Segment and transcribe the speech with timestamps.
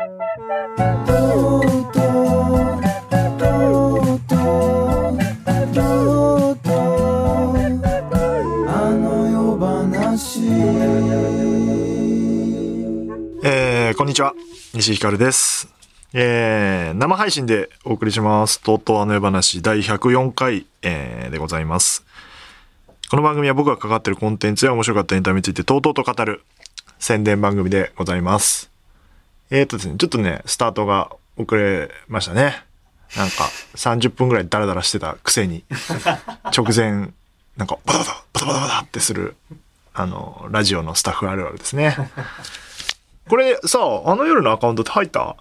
[0.00, 14.32] えー、こんにちは。
[14.72, 15.68] 西ひかるです、
[16.14, 18.62] えー、生配信でお送りします。
[18.62, 22.06] とうとうあの世話第104回、えーでございます。
[23.10, 26.42] この番組は僕が関わっているコンテンツや面白かったエンタメについてとうとうと語る
[26.98, 28.70] 宣伝番組でございます。
[29.50, 32.62] えーとですねちょっとねスタートが遅れましたね。
[33.16, 35.64] なんか30分ぐらいダラダラしてたくせに。
[36.56, 37.10] 直前
[37.56, 39.34] なんかバタバタバタバタバタってする
[39.92, 41.96] あのラジオのスタッフあるあるですね。
[43.28, 45.36] これさあの夜のアカウントって入った？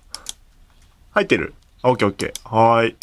[1.12, 1.54] 入ってる？
[1.82, 2.56] あオッケーオッケー。
[2.56, 2.96] はーい。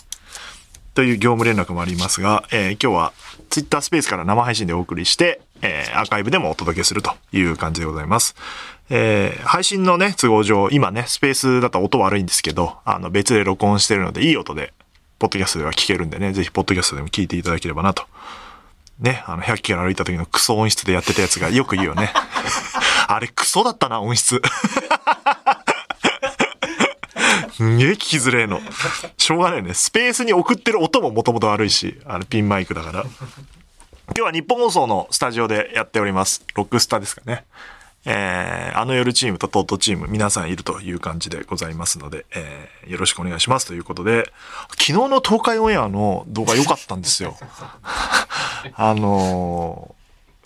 [0.95, 3.13] という業務連絡もありますが、えー今日は
[3.51, 8.35] ツイッタースペースから生配信でお送りして、えーアーカイブでもお届けするという感じでございます。
[8.89, 14.73] えー配信のね、都合上、今ね、スペースだと音悪いんですけど、あの、別で録音してるので、いい音で、
[15.19, 18.05] ポッドキャストでは聞けるんでね、ぜひ、ポッドキャストでも聞いていただければなと。
[19.01, 22.13] ね、あの、100キロ歩いた時のクソ音質でやってたやつがよく言うよね。
[23.09, 24.41] あれ、クソだったな、音質。
[27.53, 28.61] すげえ聞きづれえの。
[29.17, 29.75] しょうがないよね。
[29.75, 33.03] スペースに送ってる音ももともと悪いし、あのピンマイクだから。
[33.03, 36.45] 今日は日本放送のスタジオでやっております。
[36.55, 37.45] ロックスタですかね。
[38.09, 44.33] えー、あの夜チームとトートチーム皆さんいるという感じでございますので、えーよろしくお願いしますということで、
[44.79, 47.37] 昨日の東海オンエアの動画良かったんですよ。
[48.75, 49.97] あのー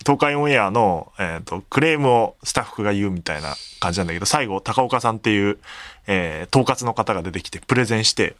[0.03, 5.59] 東海オンエアの、えー、とクレームをスタッフが言うみたいな感じなんだけど最後高岡さんっていう、
[6.07, 8.35] えー統括の方が出てきてプレゼンして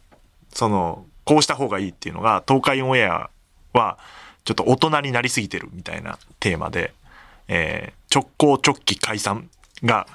[0.52, 3.30] そのこうした方がいいっていうのが東海オンエア
[3.72, 3.98] は
[4.44, 6.92] ちょっと大人になりすぎてるみたいなテーマで、
[7.48, 9.48] えー直行直帰解散
[9.82, 10.06] が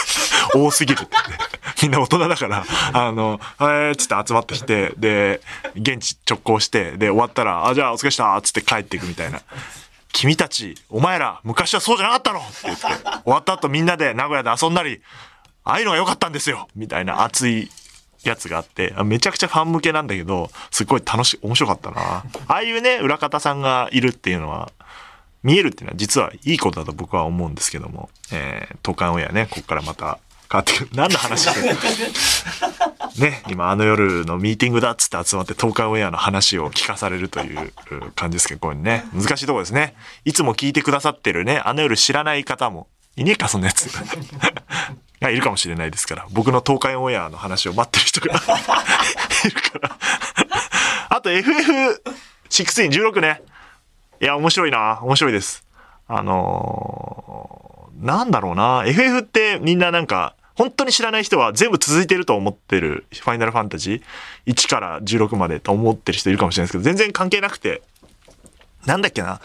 [0.56, 1.16] 多すぎるって
[1.82, 5.40] みんな大人だから、あの、えーっつって集まってきて、で、
[5.74, 9.40] 現地直行して、で、終わったら、あ、じゃあお疲れしたっつって帰っていくみたいな。
[10.12, 15.02] 君たち、お前ら、昔はそうじゃなかったのって言って、終わった後みんなで名古屋で遊んだり、
[15.64, 17.70] ああいうのが良かったんですよみたいな熱い
[18.24, 22.00] やつがあって、めちゃくちゃファン向けなんだけど、すっごい楽しい、面白かったな。
[22.48, 24.70] ああいうね、裏方さんがいるっていうのは、
[25.42, 30.18] 見えるっていうのは実はいいことだと僕は思うんですけども、えー、東海オンエアね、ここからまた
[30.50, 30.90] 変わってくる。
[30.94, 31.76] 何の話してる
[33.18, 37.72] ね、今あの夜のミーティングだっつって集まって東海オンエアの話を聞かされるという
[38.14, 39.94] 感じですけど、これね、難しいところですね。
[40.24, 43.90] いつも聞いてくださってるね、あの夜知らない方も、いねえか、そんなやつ。
[45.20, 49.98] がいるかもしれないですから、僕の東海オンエアの話を待ってる人が いるから。
[51.10, 53.42] あと FF16 ね。
[54.22, 55.00] いや、面白いな。
[55.02, 55.66] 面白いです。
[56.06, 58.84] あのーなんだろうな。
[58.86, 67.82] FF ってみんななんか、本当に知らない人は全部続いてると思ってる、ファイナルファンタジー1から16までと思ってる人いるかもしれないですけど、全然関係なくて、
[68.86, 69.40] なんだっけな。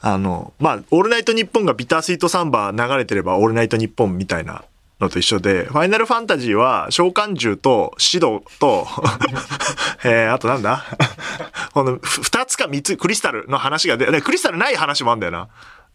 [0.00, 4.64] あの、まあ、オールナイトニッポンがビタースイートサンバー流れてればオールナイトニッポンみたいな
[5.00, 8.86] のと一緒で、ファイナルファンタジーは召喚獣とシドと、
[10.04, 10.84] えー、あとなんだ？
[11.74, 15.48] この二つか三つクリスタルの話が出、でクリスタルない話もあるんだよな。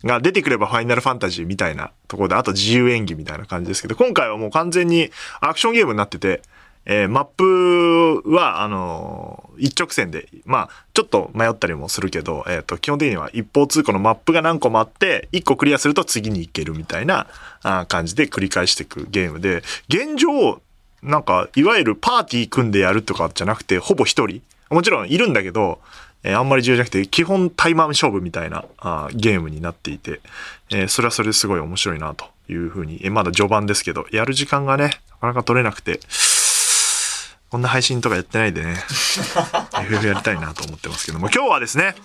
[0.04, 5.12] が出てくればファイナルファンタジーみたいなところで、あと自由演技みたいな感じですけど、今回はもう完全に
[5.42, 6.42] アクションゲームになってて、
[6.86, 17.28] えーマップは、あの一直線で、まあ、ちょっと迷ったりもするけど、えっ、と、基本的には一方通行のマップが何個もあって、一個クリアすると次に行けるみたいな
[17.88, 20.62] 感じで繰り返していくゲームで、現状、
[21.04, 24.42] なんか、いわゆるパーティー組んでやるとかじゃなくて、ほぼ一人。
[24.70, 25.80] もちろんいるんだけど、
[26.24, 30.22] えーあんまり重要じゃなくて、基本タイマン勝負みたいなあゲームになっていて、
[30.70, 36.00] えーそれはそれですごい面白いなというふうに、えーまだ序盤ですけど、やる時間がね、なかなか取れなくて、
[37.52, 41.96] こんな配信とかやってないでね、FF やりたいなと思ってますけども、今日はですね、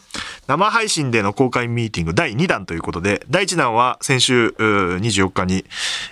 [0.48, 5.64] 生配信での公開ミーティング第2弾ということで、第1弾は先週24日に、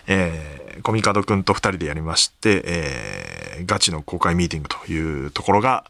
[0.06, 5.84] えーコミカドくんと2人でやりまして、えーガチの公開ミーティングというところが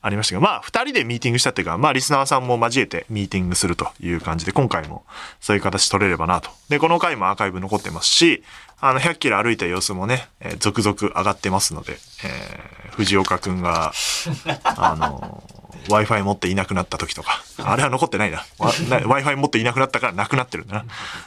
[0.00, 5.04] ありましたが、まあ、2人でミーティングしたっていうか、まあ、リスナーさんも交えてミーティングするという感じで、今回も
[5.40, 6.50] そういう形取れればなと。
[6.68, 8.42] で、この回もアーカイブ残ってますし、
[8.80, 13.92] あの、100キロ歩いた様子もね、えー続々上がってますので、えー藤岡くんが、
[14.64, 15.42] あの、
[15.88, 18.44] Wi-Fi 持っていなくなった時とか、あれは残ってないな。
[18.58, 20.84] Wi-Fi 持っていなくなったからなくなってるんだな。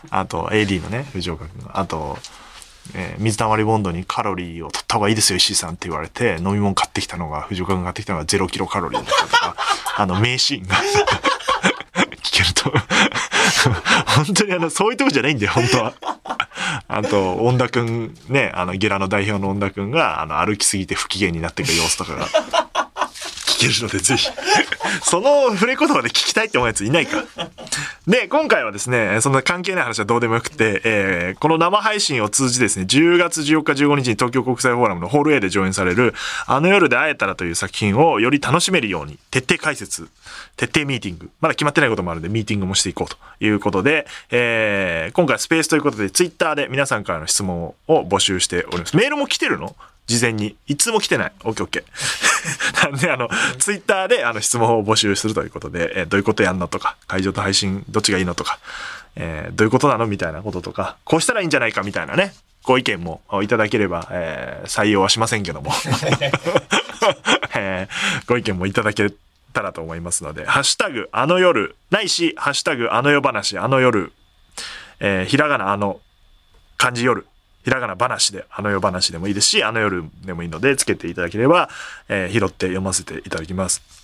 [0.09, 1.79] あと、AD のね、藤岡くんが。
[1.79, 2.17] あと、
[2.95, 9.55] えー水溜りボンドにカロリーを取った方がいいですよ、石井さんって言われて、飲み物買ってきたのが、藤岡君買ってきたのが0キロカロリーだったとか、
[9.97, 10.75] あの、名シーンが
[12.21, 12.71] 聞けると、
[14.07, 15.93] 本当にあの、そういうとこじゃないんだよ、本当は。
[16.87, 22.27] あと、恩田くん、ね、あの、ゲラの代表の恩田くんが、あの、歩きすぎて不機嫌になっていく様子とかが、
[23.45, 24.29] 聞けるので、ぜひ。
[25.03, 27.23] その触れ言葉で聞きたいって思うやついないか。
[28.07, 36.13] で、今回はですね、そんな関係ない話はどうでもよくて、えー、この生配信を通じですね、10月14日15日に東京国際フォーラムのホール A で上演される、
[36.47, 40.09] あの夜で会えたらという作品をより楽しめるように、徹底解説、
[40.57, 48.97] 徹底ミーティング、まだ決まってないこともあるんで、ミーティングもしていこうということで、えー、今回スペースということで、ツイッターで皆さんからの質問を募集しております。
[48.97, 49.75] メールも来てるの？
[50.17, 50.55] 事前に。
[50.67, 51.31] いつも来てない。
[51.43, 51.83] オッケーオッケー。
[52.91, 53.29] なんで、あの、
[53.59, 58.59] ツイッターであの質問を募集するということで、えーどういうことやんのとか、会場と配信どっちがいいのとか、
[59.15, 65.71] えーどういうことなのみたいなこととか、こうしたらいいんじゃないかみたいなね、ご意見もいただければ、えー採用はしませんけども、
[67.55, 69.11] えーご意見もいただけ
[69.53, 74.11] たらと思いますので、ハッシュタグ、あの夜、ないし、ハッシュタグ、あの夜話、あの夜、
[74.99, 75.99] えーひらがなあの、
[76.77, 77.25] 漢字夜、
[77.63, 81.69] ひらがな話で、あの夜話でもいいですし、あの夜でもいいので、つけていただければ、
[82.09, 84.00] えー拾って読ませていただきます。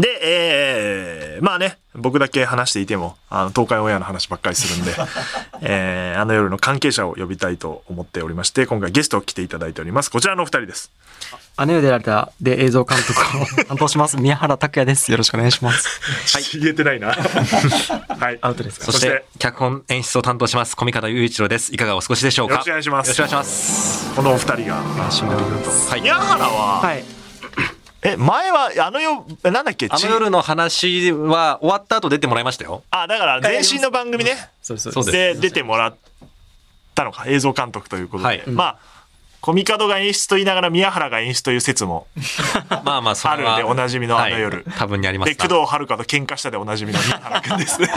[0.00, 4.94] で、えー、まあね、僕だけ話していても、あの、東海オンエアの話ばっかりするんで、
[5.60, 10.10] えー、あの夜の関係者を呼びたいと思っておりまして、今回ゲストを来ていただいております。
[10.10, 10.90] こちらのお二人です。
[11.56, 13.20] あの世でられたで映像監督
[13.62, 15.10] を担当します 宮原拓也です。
[15.10, 16.00] よろしくお願いします。
[16.36, 16.60] はい。
[16.60, 17.08] 言えてないな。
[17.08, 18.38] はい。
[18.40, 21.74] アウトですかそして、脚本演出を担当します、小見方雄一郎です。
[21.74, 22.54] いかがお過ごしでしょうか？
[22.54, 24.14] よろしくお願いしますよろしくお願いします。
[24.14, 24.76] このお二人が。
[24.76, 26.00] はい。
[26.00, 27.17] 宮原は、はい。
[28.02, 29.88] え、前は、あの夜、えなんだっけ？
[29.88, 32.84] ちあの夜の話は終わった後出てもらいましたよ。
[32.90, 34.36] あ、だから、前身の番組ね。
[34.62, 34.78] そう。
[34.78, 35.12] そうです。
[35.12, 35.96] で出てもらっ
[36.94, 37.24] たのか。
[37.26, 38.42] 映像監督ということで、はい。
[38.46, 38.97] まあ
[39.40, 42.06] コミカドが演出と言いながら宮原が演出という説も
[42.84, 43.30] まあまあ。
[43.30, 44.58] あるんでおなじみのあの夜。
[44.58, 47.78] はい多分にありますで工藤遥と喧嘩したでおなじみの宮原君です。
[47.78, 47.84] こ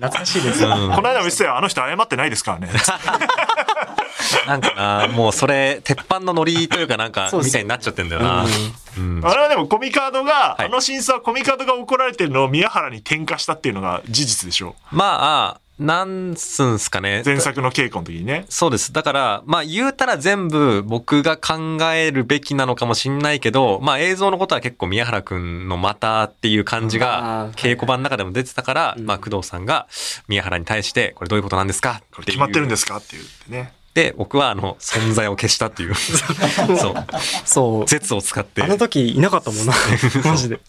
[0.00, 0.64] 懐かしいです。
[0.64, 0.70] うん。
[0.70, 2.68] の間も言ってたよあの人謝ってないですからね。
[4.46, 8.44] なんかな、もうそれ、鉄板のノリというかなんかみたいになっちゃってんだよな。
[8.96, 9.20] うん。
[9.24, 10.66] あれはでもコミカドが、はい。
[10.66, 17.22] あの審査はコミカドが怒られてるのを宮原に転嫁したっていうのが事実でしょまあ、なんすんすかね。
[17.24, 18.44] 前作の稽古の時にね。
[18.48, 18.92] そうです。
[18.92, 29.06] だから、まあ言うたら全部僕が考えるべきなのかもしんないけど、まあ映像のことは結構宮原くんのまたっていう感じが稽古場の中でも出てたから、うん。
[29.06, 29.88] まあ工藤さんが
[30.28, 32.02] 宮原に対してこれどういうことなんですか？
[32.12, 32.98] これ決まってるんですすか？
[32.98, 35.94] って言ってねで、僕はあの存在を消したっていう、
[36.78, 36.94] そう、
[37.44, 37.86] そう。
[37.86, 38.66] 絶を使ってあ。
[38.68, 39.74] の時いなかったもんな。
[40.24, 40.60] マジで。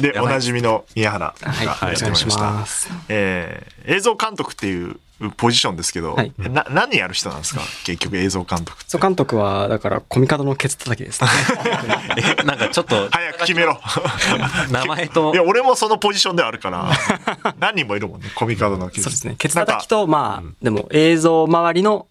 [0.00, 1.92] でおなじみの宮原がはい。
[1.92, 2.88] やってまいりましたます。
[3.08, 5.00] えー映像監督っていう
[5.38, 7.62] ポジションですけど、はいな何やる人なんですか？
[7.84, 11.28] 結局映像監督そう監督はだからコミカドのケツ叩きですね。
[12.40, 13.80] えなんかちょっと、早く決めろ
[14.70, 16.90] 名前といや俺もそのポジションではあるから
[17.58, 19.34] 何人もいるもんねコミカドのケそうですね。
[19.38, 22.06] ケツ叩きとまあでも映像周りの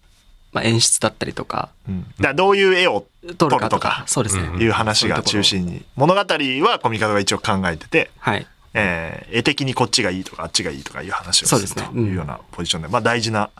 [0.52, 3.06] まあ演出だったりとかうん、だどういう絵を
[3.38, 4.48] 撮るかとかかそうですね。
[4.54, 8.46] うんいう話が中心に物語はコミカドが一応考えてて、はい。
[8.74, 13.50] えー絵的にこっちがいいとかあっちがいいとかいう話をするというようなポジションで、まあ大事な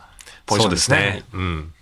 [0.45, 1.23] ポジションですね。
[1.31, 1.47] そうね。
[1.47, 1.73] うん。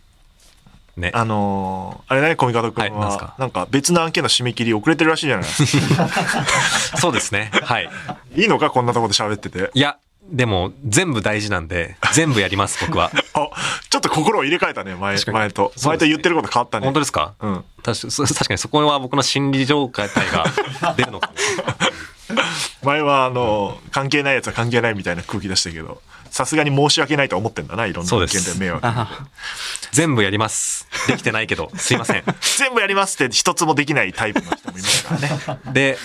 [0.98, 1.12] ね。
[1.14, 6.08] あのーあれね、コミカド君はいななんか別の案件の締め切り遅れてるらしいじゃないですか。
[6.98, 7.52] そうですね。
[7.64, 7.90] はい。
[8.36, 8.70] いいのか？
[8.70, 9.72] こんなところで喋ってて。
[9.74, 9.98] いや、
[10.32, 13.12] でも全部大事なんで、全部やります、 僕は。
[13.34, 13.50] あ、
[13.90, 15.64] ちょっと心を入れ替えたね、前、前と。
[15.76, 16.86] ね前と言ってること変わったね。
[16.86, 17.34] 本当ですか？
[17.40, 17.64] うん。
[17.84, 18.00] 確
[18.48, 20.46] かにそこは僕の心理状態が
[20.96, 21.34] 出るのかも。
[22.84, 28.86] 前は、あの、関係ないやつは関係ないみたいな空気出したけど、さすがに申し訳ないと思ってんだな、いろんな案そうで迷惑。
[28.86, 29.28] あ
[29.92, 30.88] 全部やります。
[31.08, 32.24] できてないけど、 すいません。
[32.58, 35.60] 全部やりますって一つもできないタイプの人もいますからね。
[35.74, 35.98] で、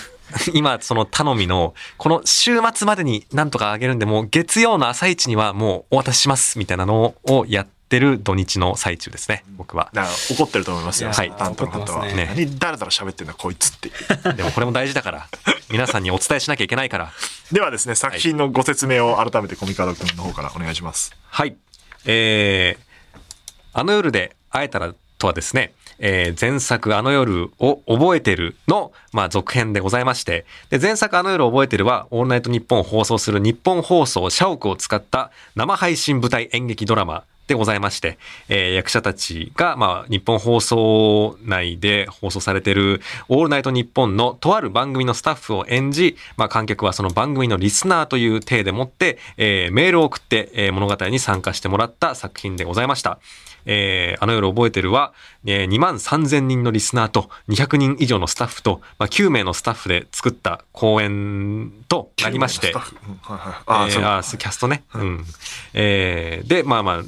[0.53, 9.89] 今、その頼みの、この週末までになんとかあげるんで、もう月曜の朝一にはもうお渡しします、みたいなのをやってる土日の最中ですね、僕は。
[10.29, 12.05] 怒ってると思いますよ、はい担当の方は。
[12.05, 13.89] ね何だらだら喋ってんだ、こいつって。
[14.35, 15.29] でもこれも大事だから、
[15.69, 17.13] 皆さんにお伝えしなきゃいけないから。
[17.53, 21.15] ではですね、作品のご説明を改めてコミカド君の方からお願いします。
[21.29, 21.55] はい。
[22.03, 23.19] えー、
[23.71, 38.17] あの夜で会えたらとはですね、えー前作あの夜を覚えてるの、まあ、続編でございまして、で、前作あの夜を覚えてるは、オールナイトニッポンを放送する日本放送社屋を使った生配信舞台演劇ドラマでございまして、
[38.49, 53.19] えー役者たちが、まあ、日本放送内で放送されているオールナイトニッポンのとある番組のスタッフを演じ、まあ、観客はその番組のリスナーという体でもって、えーメールを送って、えー物語に参加してもらった作品でございました。
[53.65, 55.13] えーあの夜覚えてるは、
[55.45, 62.71] えー2万3000人のリスナーと200人以上のスタッフと、まあ、9名のスタッフで作った公演となりまして
[64.37, 64.83] キャストね。
[64.93, 65.25] うん。
[65.73, 67.03] えーで、まあまあ、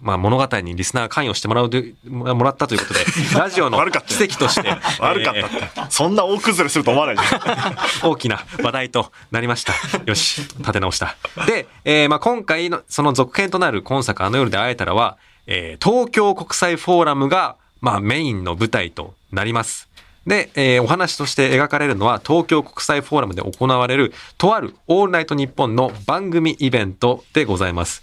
[0.00, 3.00] まあ、物語にリスナーが関与してもらうともらったということで、
[3.38, 4.68] ラジオの奇跡として、
[5.00, 5.70] 悪かったって。
[5.90, 7.76] そんな大崩れすると思わないじゃん。
[8.10, 9.74] 大きな話題となりました。
[10.04, 11.16] よし、立て直した。
[11.46, 19.88] で、えーまあ、今回のその続編となる今作あの夜で会えたらは、えー東京国際フォーラムが、まあ、メインの舞台となります。
[20.26, 28.02] で、えーお話として描かれるのは東京国際フォーラムで行われるとあるオールナイトニッポンの番組イベントでございます。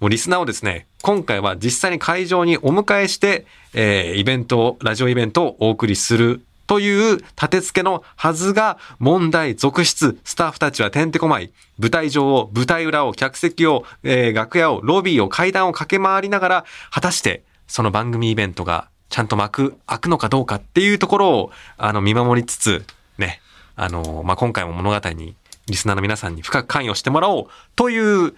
[0.00, 10.18] もうリスナーをですね、今回は実際に会場にお迎えして、えーイベントを、ラジオイベントをお送りするという立て付けのはずが問題続出。
[10.22, 11.52] スタッフたちはてんてこまい。
[11.78, 22.84] 舞台上を、舞台裏を、客席を、えー楽屋を、ロビーを、階段を駆け回りながら、果たしてその番組イベントがちゃんと幕開くのかどうかっていうところを、あの、見守りつつ、
[23.18, 23.40] ね、
[23.74, 25.34] あの、まあ、今回も物語に、
[25.66, 28.34] リスナーの皆さんに深く関与してもらおうという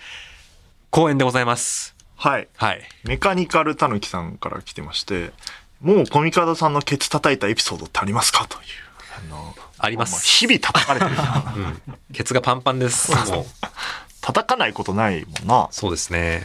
[0.91, 1.95] 公演でございます。
[2.17, 2.49] はい。
[2.57, 2.83] はい。
[3.05, 5.31] メカニカルたぬきさんから来てまして、
[5.81, 8.45] もうコミカドさんのケツ叩いたエピソードってありますか？
[8.49, 8.63] という。
[9.17, 11.13] あのありますあ日々叩かれてる。
[11.57, 11.97] うん。
[12.13, 13.13] ケツがパンパンです。
[13.31, 13.47] もう。
[14.21, 15.69] 叩かないことないもんな。
[15.71, 16.43] そうですね。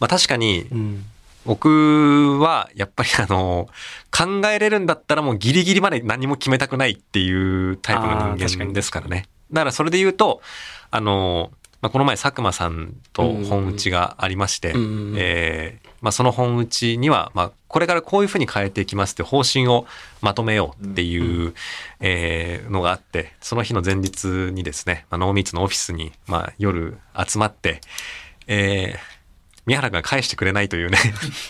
[0.00, 1.04] まあ確かに、うん。
[1.46, 3.68] 僕はやっぱりあの、
[4.10, 9.28] 考えれるんだったらもうギリギリまで何も決めたくないっていうタイプの人間ですからね。
[9.52, 10.42] だからそれで言うと、
[10.90, 15.14] あの、まあ、この前佐久間さんと本打ちがありまして、うんうんうん。
[15.16, 19.86] えーまあ、その本打ちには、まあ、これからこういうふうに変えていきますって方針を
[20.20, 21.54] まとめようっていう、
[22.00, 27.80] えーのがあって、その日の前日にですね、まあ、ノーミーツのオフィスに、まあ、夜集まって、
[28.46, 29.17] えー
[29.68, 30.96] 宮原が返してくれないというね、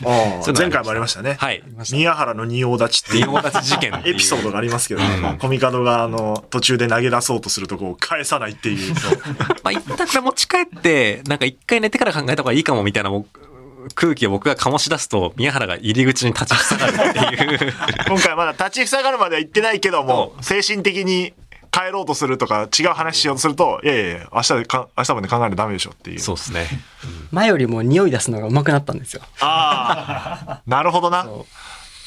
[0.58, 1.36] 前回もありましたね。
[1.38, 1.62] はい。
[1.92, 8.94] 宮原の仁王立ちっていう仁王立ち事件 エピソードがありますけど、うんコミカドがあの途中で投げ出そうとするとこを返さないってい う。
[9.62, 13.26] まあ、一旦これ持ち帰って、なんか一回寝てから考えた方がいいかもみたいなもう
[13.94, 17.74] 空気を僕が醸し出すと、宮原が入り口に立ちふさがるっていう。
[18.08, 21.34] 今回まだ立ちふさがるまでは言ってないけども、精神的に
[21.78, 26.18] 帰ろうとするとか違う話しようとすると、いやいやいや明日でか、明日まで考えるとダメでしょっていう。
[26.18, 26.66] そうですね。
[27.30, 29.22] 前よりも匂い出すのが上手くなったんですよ。
[29.40, 31.46] ああ、 なるほどなそ。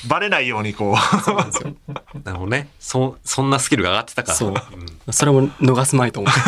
[0.07, 0.93] バレないようにこう。
[2.23, 2.69] なるほどね。
[2.79, 4.37] そ、そんなスキルが上がってたから。
[4.37, 6.39] そううんそれも逃すまいと思って。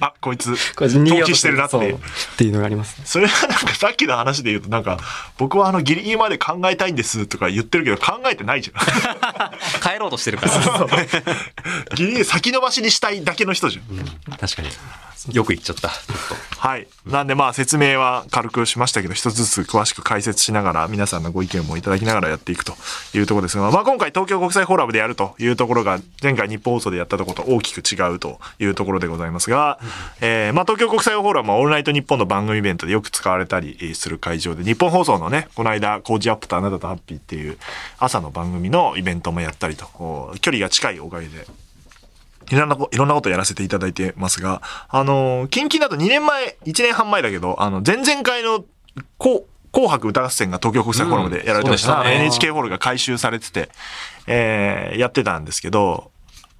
[0.00, 3.04] あ、こいつ、これ逃げしてるなっていうそうっていうのがありますね。
[3.06, 4.98] それはなんかさっきの話で言うとなんか、
[5.38, 8.80] 僕はあのギリギリまで考えたいんですとか言ってるけど考えてないじゃん。
[9.82, 10.86] 帰ろうとしてるから。
[11.94, 13.98] ギリギリ先延ばしにしたいだけの人じゃん。
[13.98, 14.06] うん
[14.38, 14.70] 確かに。
[15.32, 15.90] よく言っちゃった。
[16.58, 16.88] はい。
[17.04, 22.74] なんでまあ説明は軽くしましたけど、一つずつ詳しく解説しながら、皆さんのご意見もいただきながらやっていくと
[23.14, 29.78] いうところですが、まあ今回東京国際フォーラムでやるというところが、前回日本放送でやったところと大きく違うというところでございますが、
[30.20, 37.58] えーまあ東京国際フォーラムはオールナイトニッポンの番組イベントでよく使われたりする会場で、日本放送のね、この間、コージアップとあなたとハッピーっていう
[37.98, 41.46] 朝の番組のイベントもやったりと、距離が近いおかげで、
[42.50, 48.64] いろんなこ、いろんなことやらせていただいてますが、あの、近々だと2年前、1年半前だけど、あの、前々回の、
[49.18, 52.00] こう、紅白歌合戦が東京国際フォーラムでやられてました。
[52.00, 53.68] うん NHK ホールが改修されてて、
[54.26, 56.10] えー、やってたんですけど、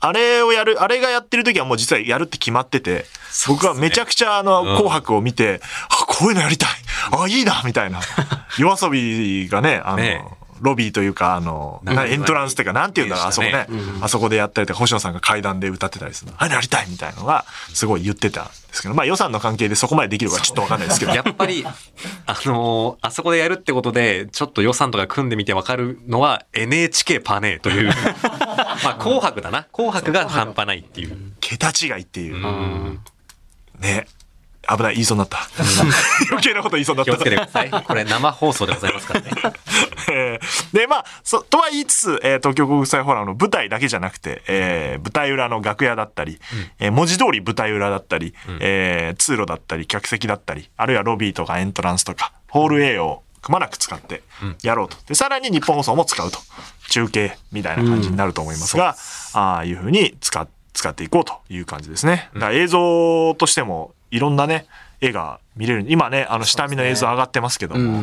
[0.02, 3.04] あれをやる、あれがやってる時はもう実はやるって決まってて、
[3.48, 4.76] 僕はめちゃくちゃあの、うん。
[4.76, 6.68] 紅白を見て、あ、こういうのやりたい。
[7.12, 8.00] あ、いいなみたいな。
[8.58, 10.24] 夜遊びがね、あの、ね
[10.60, 13.66] ロビーというか、あの、エントランスっていうか、なんていうんだろう、あそこね。
[14.00, 16.36] あそこでやったりとか、星野さんが階段で歌ってたりするの。
[16.38, 21.12] あれやりたいみたいなのが、すごい言ってたんですけど、まあ予算の関係でそこまでできるかちょっとわかんないですけど。
[21.12, 21.16] と。
[21.16, 21.64] やっぱり、
[22.26, 27.92] あのーあそこでやるってことで、ちょっと予算とか組んでみてわかるのは NHK パネーという。
[28.82, 29.66] まあ、紅白だな。
[29.72, 31.16] 紅白が半端ないっていう。
[31.40, 32.38] 桁違いっていうう。
[32.38, 33.00] ん。
[33.80, 34.06] ね。
[34.76, 35.38] 危ない、言いそうになった。
[36.30, 37.24] 余計なこと言いそうになった気をつ。
[37.24, 37.70] けてください。
[37.70, 39.30] これ生放送でございますからね。
[40.12, 46.40] えーで、まあ、そ、とは言いつつ、えー東京国際フォーラムの舞台だけじゃなくて、えー舞台裏の楽屋だったり、
[46.78, 54.22] えー文字通り舞台裏だったり、えー通路だったり、客席だったり、あるいはロビーとかエントランスとか、ホール A をくまなく使って
[54.62, 54.96] やろうと。
[55.06, 56.38] で、さらに日本放送も使うと。
[56.90, 58.96] 中継みたいな感じになると思いますが、
[59.32, 62.30] ああいうふうに使っ使っていこうという感じですね。
[62.34, 64.66] だから映像としてもいろんなね、
[65.00, 65.84] 絵が見れる。
[65.88, 68.02] 今ね、あの下見の映像上がってますけども。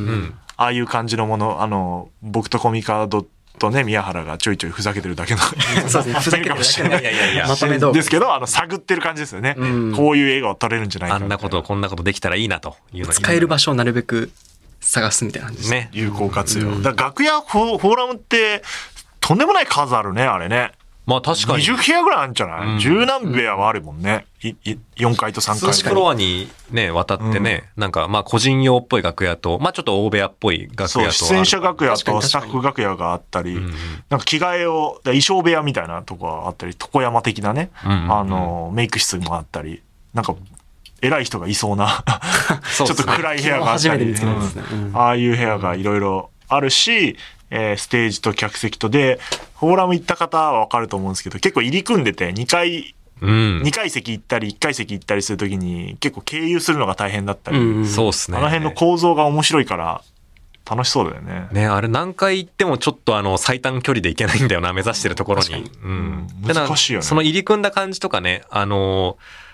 [0.58, 3.26] ああいう感じのもの、あの、僕とコミカド
[3.60, 5.42] とね、宮原がちょいちょいふざけてるだけの。
[5.88, 6.14] そうですね。
[6.20, 9.56] ふざけてるだけのいやいやいやいやまとめ動画ですけど、あの、探ってる感じですよね。
[9.58, 14.32] うんこういう映画を撮れるんじゃないかあんなこと、こんなことできたらいいなという使える場所をなるべく
[14.82, 15.72] 探すみたいな感じです。
[15.72, 15.90] ね。
[15.92, 16.82] 有効活用。
[16.82, 18.64] 楽屋フォフォーラムって、
[19.20, 20.72] とんでもない数あるね、あれね。
[21.08, 21.64] まあ確かに。
[21.64, 22.80] 20部屋ぐらいあるんじゃない、うん。
[22.80, 24.26] 十何部屋はあるもんね。
[24.44, 25.74] いい4階と3階。
[25.74, 33.74] 数フロアにね、渡ってね、なんかまあ個人用っぽい楽屋と、まあちょっと大部屋っぽい楽屋とそう、出演者楽屋とスタッフ楽屋があったり、うんうん
[34.10, 38.20] なんか着替えを、衣装部屋みたいなとこがあったり、床山的なね、うんうんうん。
[38.20, 39.82] あの、メイク室もあったり、
[40.14, 40.36] なんか、
[41.02, 42.04] 偉い人がいそうな、
[42.76, 44.64] ちょっと暗い部屋があったり、初めて見つけたんですね。
[44.72, 44.98] うん。
[44.98, 47.18] ああいう部屋がいろいろあるし、
[47.50, 49.20] えーステージと客席とで、
[49.60, 58.38] フォーラム行った方はわかると思うんですけど、結構入り組んでて、2階、うん2階席行ったり、1階席行ったりするときに、結構経由するのが大変だったり、うんそうですね。
[58.38, 60.02] あの辺の構造が面白いから、
[60.70, 61.48] 楽しそうだよね。
[61.54, 65.48] ね、あれ何回行ってもちょっとあの最短距離で行けないんだよな、目指してるところに。
[65.50, 69.48] 確かうん難しいよねその入り組んだ感じとかね、あのー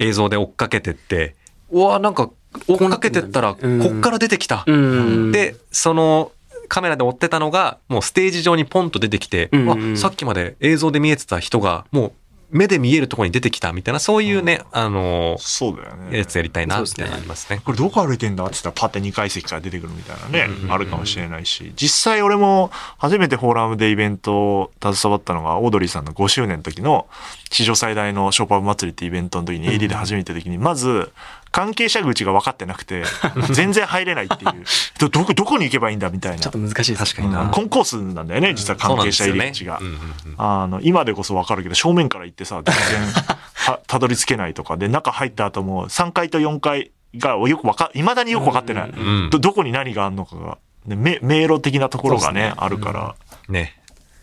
[0.00, 1.34] 映像で追っかけてって、
[1.72, 2.30] うわ、なんか
[2.68, 4.62] 追っかけてったら、こうんっから出てきた。
[4.64, 5.32] うん。
[5.32, 6.30] で、その
[6.68, 12.12] カメラで追ってたのが、もうステージ上にポンと出てきて、うんわさっきまで映像で見えてた人が、もう
[12.50, 16.16] 目で見えるところに出てきたみたいな、そういうね、あのーそうだよね。
[16.16, 17.60] やつやりたいなっていうのありますね。
[17.62, 20.72] これどこ歩いてんだって言ったらパッて2階席から出てくるみたいなね、うんうんうん。
[20.72, 27.06] あるかもしれないし、実際俺も初めてフォーラムでイベントを携わったのが、オードリーさんの5周年の時の
[27.50, 31.12] 史上最大のショーパブ祭りってイベントの時に AD で初めて時に、まず
[31.50, 33.04] 関係者口が分かってなくて、
[33.50, 34.64] 全然入れないっていう、
[34.98, 36.52] ど、どこ、どこに行けばいいんだみたいなちょっ。
[36.52, 37.14] と難しいです。
[37.14, 39.80] 確かになうんコンコースなんだよね、実は関係者入り口が。
[40.36, 43.22] あの、今でこそわかるけど、正面から行ってさ、全然
[43.54, 48.90] はたどり着けないとか、で、中入った後も3階と4階がよくわか、未だによくわかってない。
[48.90, 50.58] うんど、どこに何があるのかが。
[50.86, 53.14] でめ迷路的なところがね、ねあるから。
[53.48, 53.78] ね、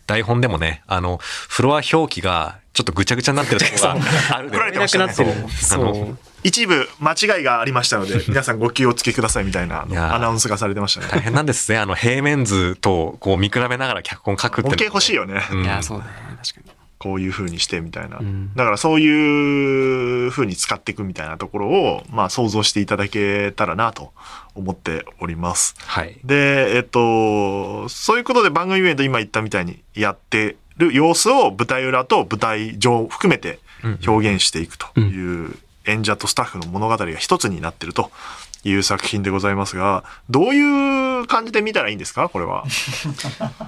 [0.06, 3.96] 台本でもね、あの、フロア表記がちょっとぐちゃぐちゃになってるところが
[4.36, 5.32] ある怒られていなくなってる。
[5.50, 6.18] そそうう。
[6.46, 11.08] 一部間違いがありましたので、 皆さんご気をつけくださいみたいなアナウンスがされてましたね。
[11.10, 11.78] 大変なんですね。
[11.78, 15.42] あの、平面図とこう見比べながら脚本書くって模の型欲しいよね。
[15.50, 16.10] うんいや、そうだね。
[16.40, 16.76] 確かに。
[16.98, 18.18] こういう風にしてみたいな。
[18.18, 24.12] んだからそういう風に使っていくみたいなところを、まあ想像していただけたらなと
[24.54, 25.74] 思っております。
[25.84, 26.16] はい。
[26.24, 33.58] で、えっと、そういうことで番組イベント今言ったみたいにやってる様子を舞台裏と舞台上含めて
[34.06, 38.10] 表現していくという演者とスタッフの物語が一つになってると
[38.64, 42.28] いう作品でございますが、どういう感じで見たらいいんですか？
[42.28, 42.64] これは。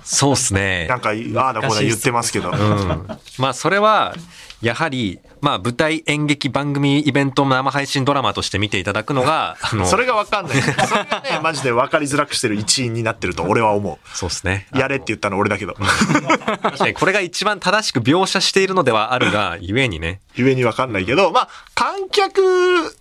[0.04, 0.96] そうですねな。
[0.96, 2.50] んか、ああだこうだ言ってますけど。
[2.50, 3.06] うん。
[3.38, 4.14] まあ、それは、
[4.60, 10.56] やはり、まあ、舞台演劇番組イベント生配信ドラマとして見ていただくのが、 あの、それがわかんない。
[10.62, 14.66] それがね、マジで分かりづらくしてる一因になってると俺は思そうですね。
[14.74, 14.78] う。
[14.78, 15.74] やれって言ったの俺だけど。
[15.74, 20.20] 確かにこれが一番正しく描写しているのではあるが、 ゆえにね。
[20.34, 22.96] ゆえにわかんないけど、まあ、観客、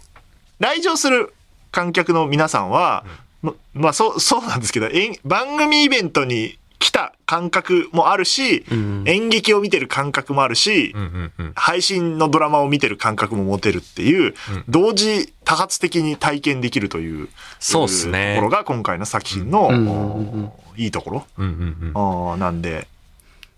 [0.60, 1.34] 来場する
[1.72, 3.04] 観客の皆さんは、
[3.42, 4.90] ままあ、そう、そうなんですけど、
[5.26, 11.54] 番組イベントに来た感覚もあるし、ん演劇を見てる感覚もあるし、うんうんうん。
[11.56, 14.36] 配信のドラマを見てる感覚も持てるっていう、
[14.70, 21.92] 同時多発的に体験できるという、そうっすねところが今回の作品の、うんうんうんいいところ、うんうんうん。
[21.96, 22.88] あーなんで、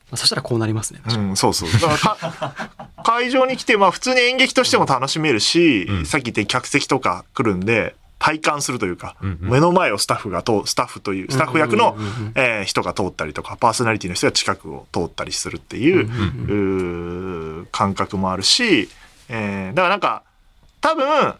[0.09, 1.01] まあそしたらこうなりますね。
[1.05, 1.71] うん、そうそう。
[1.71, 2.69] だからか
[3.03, 11.95] 会場に来て、まあ普通に演劇としても楽しめるし、うんさっき言って客席とか来るんで、体感するというか、うんうん目の前をスタッフが通、スタッフという、スタッフ役の
[12.35, 18.89] えー人が通ったりとか、パーソナリティの人が近くを通ったりするっていう、うんうー感覚もあるし、
[19.29, 20.23] えーだからなんか、
[20.81, 21.33] 多分、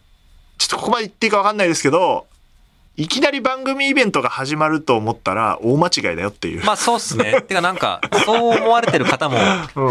[0.58, 2.26] ちょっとここまで言っていいかわかんないですけど、
[2.98, 6.66] いきなり番組イベントが始まると思ったら大間違いだよっていう。
[6.66, 7.42] まあそうっすね。
[7.48, 9.38] てかなんか、そう思われてる方も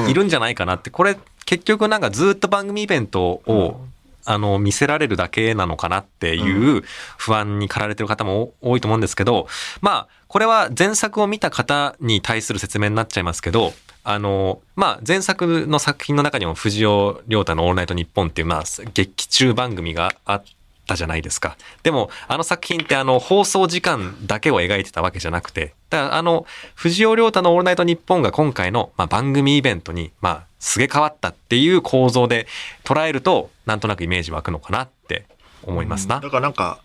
[0.08, 0.90] いるんじゃないかなって。
[0.90, 3.80] これ結局なんかずっと番組イベントを、
[4.28, 6.82] あの、見せられるだけなのかなっていう
[7.16, 9.48] 不安に駆られてる方も多いと思うんですけど、
[9.80, 13.72] まあ、これは前作を見た方に対する説明になっちゃいますけど、
[14.04, 20.44] あの、まあ、前作の作品の中にも藤尾亮太のオールナイトニッポンっていう、まあ、劇中番組があっ
[20.86, 21.56] たじゃないですか。
[21.82, 32.46] でも、あの作品ってあの、放送時間だけを描いてたわけじゃなくて、だからあの、藤尾亮太のオールナイトニッポンが今回の、まあ、番組イベントに、まあ、すげ変わったっていう構造で
[32.84, 35.26] 捉えると、なんとなくイメージ湧くのかなって
[35.62, 36.20] 思いますな。
[36.20, 36.80] だからなんか、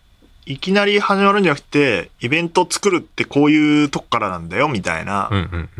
[0.46, 5.30] いきなり始まるんじゃなくて、イベント作るってこういうとこからなんだよ、みたいな。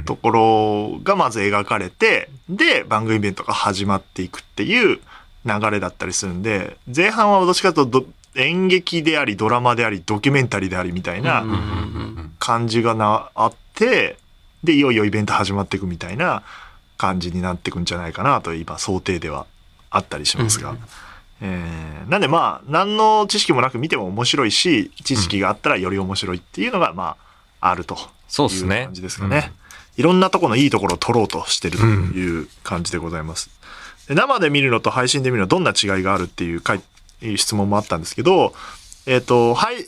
[0.06, 5.00] ところがまず描かれて、で、番組イベントが始まっていくっていう
[5.44, 14.16] 流れだったりするんで、前半はどっちかというとど演劇であり、ドラマであり、ドキュメンタリーでありみたいなうん感じがな、あって、
[14.64, 16.42] で、いよいよイベント始まっていくみたいな
[16.96, 19.46] 感じになっていくんじゃないかなと、今、想定では
[19.90, 20.70] あったりしますが。
[20.70, 20.78] うん
[21.40, 27.16] えーなんでまあ、何の知識もなく見ても面白いし、知識があったらより面白いっていうのが、ま
[27.60, 29.52] あ、あるという感じですかね。
[29.96, 33.50] いろんなところのいいところを取ろうとしてるという感じでございます。
[34.08, 36.62] で生で見るのと配信で見るのはどんな違いがあるっていう
[37.36, 38.54] 質問もあったんですけど、
[39.06, 39.86] えっ、と、はい、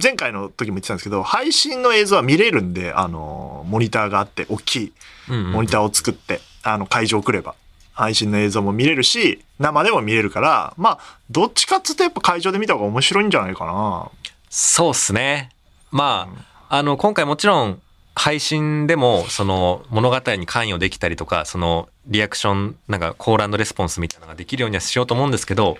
[0.00, 4.92] 前回の時も言ってたんですけど、配信の映像は見れるんで、あの、モニターがあって、大きい
[5.28, 7.54] モニターを作って、あの、会場来れば、
[7.92, 10.98] 配信の映像も見れるし、生でも見れるから、まあ、
[11.30, 14.10] どっちかっつうとやっぱ会場で見た方が面白いんじゃないかな。
[14.50, 15.50] そうっすね。
[15.90, 16.28] ま
[16.68, 17.80] あ、あの、今回もちろん、
[18.14, 25.76] 配信でも、その、物語に関与できたりとか、その、リアクション、なんか、コールレスポンスみたいなのができるようにはしようと思うんですけど、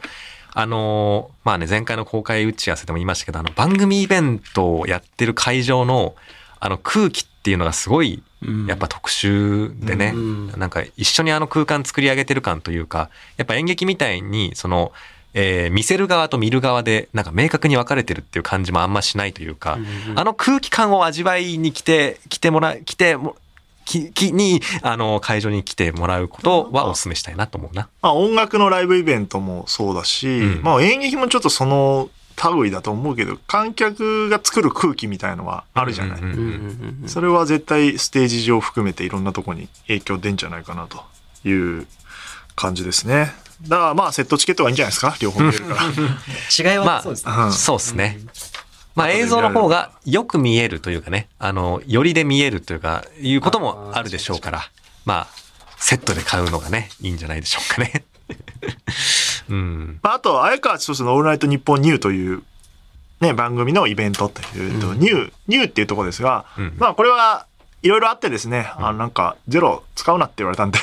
[0.59, 6.15] あのまあね、前回の公開打ち合わせでも言いましたけど、あの、番組イベントをやってる会場の、
[6.61, 8.23] あの、空気っていうのがすごい、
[8.67, 10.47] やっぱ特殊でね、うん。
[10.57, 14.93] なんか一緒にあの空間作り上げてる感というか、やっぱ演劇みたいに、その、
[15.35, 19.79] えー見せる側と見る側で、なんか明確に分かれてるっていう感じもあんましないというか、
[20.15, 23.37] あの空気感を味わいに来て、来てもら、来ても、
[23.87, 27.89] き、きに、あの、会場に来てもらうことはお勧めしたいなと思うな。
[28.03, 32.11] まあ音楽のライブイベントもそうだし、うんまあ演劇もちょっとその
[32.61, 36.21] 類だと思うけど、観客が作る空気みたいのはあるじゃない。
[37.07, 41.03] それは絶対ステージ上含めていろんなとこに影響出んじゃないかなと
[41.49, 41.87] いう
[42.55, 43.33] 感じですね。
[43.63, 45.17] だからまあセットチケットがいいんじゃないですか？
[45.19, 45.83] 両方見れるから。
[46.73, 47.33] 違いまあはそうですね。
[47.39, 48.19] うんそうですね。
[48.97, 54.63] まあ映像の方がよく見えるというかね、あの、よりで見えるというか、いうこともあるでしょうから、
[55.05, 55.27] まあ、
[55.77, 58.05] セットで買うのがね、いいんじゃないでしょうかね。
[59.49, 60.01] うん。
[60.03, 62.43] まあ、あと、綾川千歳のオールナイトニッポンニューという、
[63.21, 66.75] ね、番組のイベントというと、ニュー、ニューっていうところですが、うん。
[66.79, 67.47] まあ、これは
[67.87, 70.79] いろいろあってですね、あの、なんか、ゼロ使うなって言われたんで、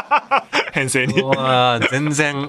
[0.72, 1.14] 編成に。
[1.90, 2.48] 全然、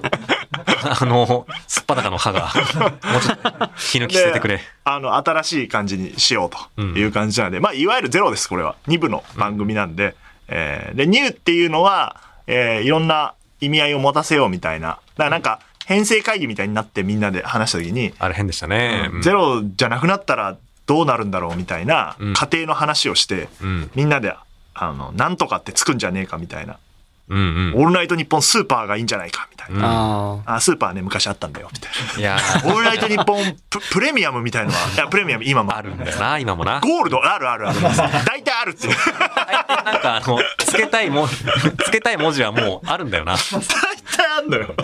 [1.00, 4.62] あの、すっぱだかの歯が、もうちょっと、気抜き捨ててくれで。
[4.84, 8.74] あの、新しい感じにしようという感じなので、まあ、いわゆるゼロです、これは。
[8.88, 10.14] 2部の番組なんで。
[10.48, 12.16] えーで、ニューっていうのは、
[12.46, 14.88] えーいろんな意味合いを持たせようみたいな。
[14.88, 19.10] だからなんか、編成会議みたいになってみんなで話した時に、あれ変でしたね。
[19.12, 23.90] うんゼロじゃなくなったらどうなるんだろうみたいなうん家庭の話をして、うん。
[23.94, 24.34] みんなで、
[24.74, 26.78] あの、なんとかってつくんじゃねえかみたいな。
[27.28, 27.74] うんうん。
[27.76, 30.42] オールナイトニッポンスーパーがいいんじゃないかみたいな。
[30.44, 32.20] あスーパーね、昔あったんだよ、みたいな。
[32.20, 36.80] いやー、オールナイトニッポンププレミアムみたいのは、いや、プレミアム今もあるんだよな、今もな。
[36.80, 37.80] ゴールド、あるあるある。
[38.26, 38.94] 大体あるっていう。
[39.84, 43.36] なんかあの、つけたいも、つけたい文字はもうあるんだよな。
[43.52, 44.74] 大体あんのよ。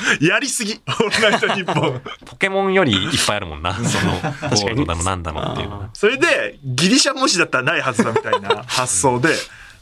[0.20, 0.80] やりすぎ。
[0.86, 2.02] オールナイトニッポン。
[2.24, 3.74] ポケモンよりいっぱいあるもんな。
[3.84, 5.70] その、ゴールドだのなんだのっていう。
[5.92, 9.34] それで、ギリシャ文字だったらないはずだみたいな発想で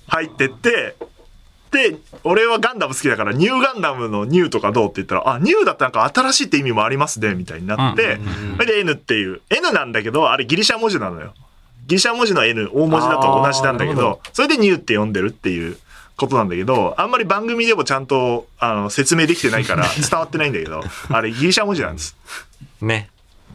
[0.08, 0.96] 入ってって、
[1.70, 8.18] で、俺はガンダム好きだから、ニューガンダムのニューとかどうって言ったら、あ、ニューだったらなんか新しいって意味もありますね、みたいになって、
[8.56, 11.32] それで N っていう、N なんだけど、あれギリシャ文字なのよ。
[11.86, 15.76] ギリシャ文字の N、大文字だと同じなんだけど、それでニューって呼んでるっていう
[16.20, 22.16] ことなんだけど、あんまり番組でもちゃんとあの説明できてないから 伝わってないんだけど、あれギリシャ文字なんです。
[22.80, 23.08] ね。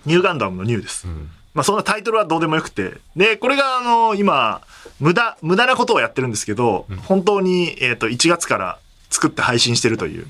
[0.06, 1.08] ニューガンダムのニューです。
[1.08, 2.96] んまあそんなタイトルはどうでもよくて。
[3.16, 4.62] で、これがあの、今、
[5.00, 8.78] 無駄、無駄なことをやってるんですけど、本当に、えっ、と、1月から
[9.10, 10.24] 作って配信してるという。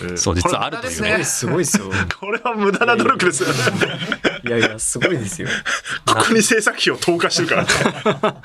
[0.00, 1.90] うんそう実はあるというねすすごいですよ。
[2.20, 3.54] これは無駄な努力ですよね。
[4.44, 5.48] いやいや、すごいですよ。
[6.06, 8.40] ここに制作費を投下してるからね。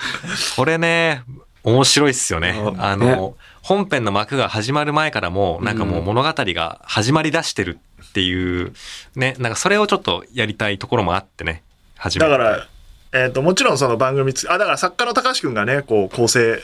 [0.56, 1.24] これね、
[1.64, 2.56] 面白いっすよね。
[2.78, 8.74] ああの、ね本編の幕が始まる前からも、なんかもう物語が始まり出してるっていう、
[9.16, 11.62] ね、なんかそれをちょっとやりたいところもあってね、
[11.96, 12.68] 始めただから、
[13.14, 16.60] えっ、と、もちろんその番組つ、あ、だから作家の高橋くんがね、こう、構成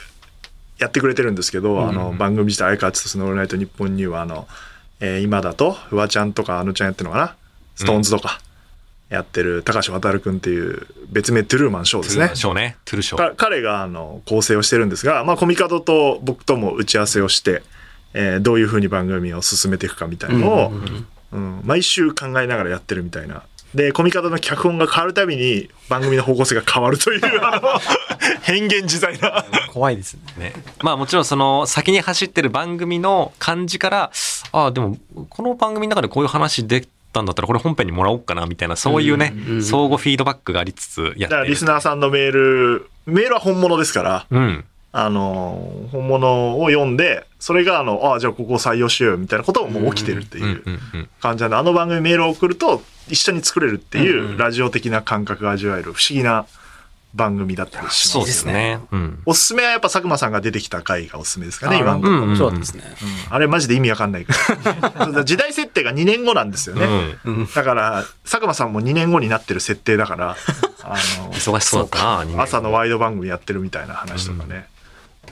[0.79, 4.47] やってくれてるんですけど、あの、番組自体、相川千歳のオールナイトニッポンには、あの、
[4.99, 7.35] えー今だと、フワちゃんとかあのちゃんやってるのかな？
[7.75, 8.39] SixTONES とか、
[9.09, 12.31] やってる高橋渡くんっていう、別名トゥルーマンショーですね。
[12.33, 12.77] ショーね。
[12.85, 13.29] トゥルーショー。
[13.29, 17.63] か彼があの構成をしてるんですが、まあ、小御門と僕とも打ち合わせをして、
[18.13, 20.71] えーどういうふうに番組を進めていくかみたいなのを、
[21.31, 23.43] うん毎週考えながらやってるみたいな。
[23.75, 27.79] で、小御門の脚本が変わるたびに番組の方向性が変わるという、あの、
[28.41, 29.45] 変幻自在な。
[29.73, 30.21] 怖いですね。
[30.37, 30.53] ね。
[30.81, 34.11] まあもちろんその先に走ってる番組の感じから、
[34.53, 34.97] ああ、でも
[35.29, 41.19] この番組の中でこういう話できたんだったらこれ本編にもらおうかなみたいな、そういうね、うんうん相互フィードバックがありつつやってる。
[41.21, 44.65] だからリスナーさんのメール、メールは本物ですから、うん。
[44.93, 51.09] あの、本物を読んで、それがあの、ああ、じゃあここを採用しようよみたいなことももう起きてるってうんういうんうん。
[51.21, 56.45] 感じなんで、あの番組メールを送ると一緒に作れるっていうんううんラジオ的な感覚が味わえる不思議な
[57.13, 58.31] 番組だったりしそうます。
[58.31, 58.79] ですね。
[58.91, 59.21] うん。
[59.25, 62.17] おすすめはやっぱ佐久間さんが出てきた回がおすすめですかね、今のところ。
[62.17, 62.83] うん面白かったですね。
[63.29, 64.33] あれマジで意味わかんないか
[64.93, 65.23] ら。
[65.25, 66.85] 時代設定が2年後なんですよね。
[67.25, 70.37] うんだから、佐久間さんも2年後になってる設定だから、
[70.83, 74.67] あの、忙しそうだったな、人間朝のワイド番組やってるみたいな話とかね。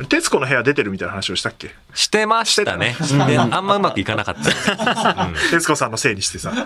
[0.09, 1.71] 徹子の部屋出てるみたいな話をしたっけ？
[1.93, 2.95] してましたね。
[3.27, 5.29] で、あんまうまくいかなかった。
[5.51, 6.51] 徹子さんのせいにしてさ。
[6.51, 6.63] ね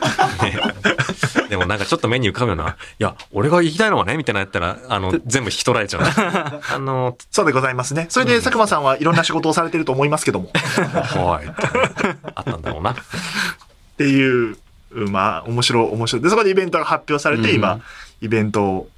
[1.49, 6.01] でもなんかちょっと目に浮かぶような、いや、俺が言いたいのはね、みたいなやったら、あの、全部引き取られちゃう。
[6.75, 8.05] あの、そうでございますね。
[8.09, 10.51] それで佐久間さんはいろんな仕事をされてると思いますけども。
[10.53, 11.47] はい。
[12.35, 12.91] あったんだろうな。
[12.91, 12.95] っ
[13.97, 14.57] ていう、
[14.91, 16.21] まあ、面白い、面白い。
[16.21, 17.79] で、そこでイベントが発表されて、うん今、
[18.21, 18.89] イベントを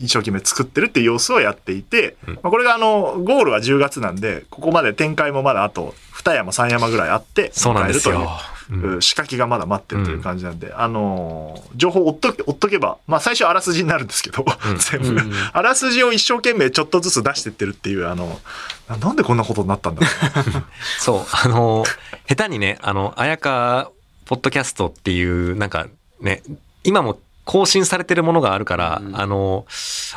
[0.00, 8.14] 一生懸命作ってるっていう様子をやっていて、まあ、これがあの、ゴールは10月なんで、ここまで展開もまだあと、2山、3山ぐらいあって、そうなんですよ。
[8.14, 8.38] 迎えるという
[8.70, 9.02] うん。
[9.02, 14.44] 仕掛けがまだ待ってるという感じなんで、あのー情報を追っとけ、追っとけば、まあ最初あらすじになるんですけど、
[14.90, 18.40] 全部、うんあらすじを一生懸命ちょっとずつ出してってるっていう、あの、
[18.88, 20.64] ななんでこんなことになったんだろう。
[20.98, 21.84] そう、あの、
[22.28, 23.90] 下手にね、あの、綾香
[24.26, 25.86] ポッドキャストっていう、なんか
[26.20, 26.42] ね、
[26.84, 29.64] 今も更新されてるものがあるから、うんあの、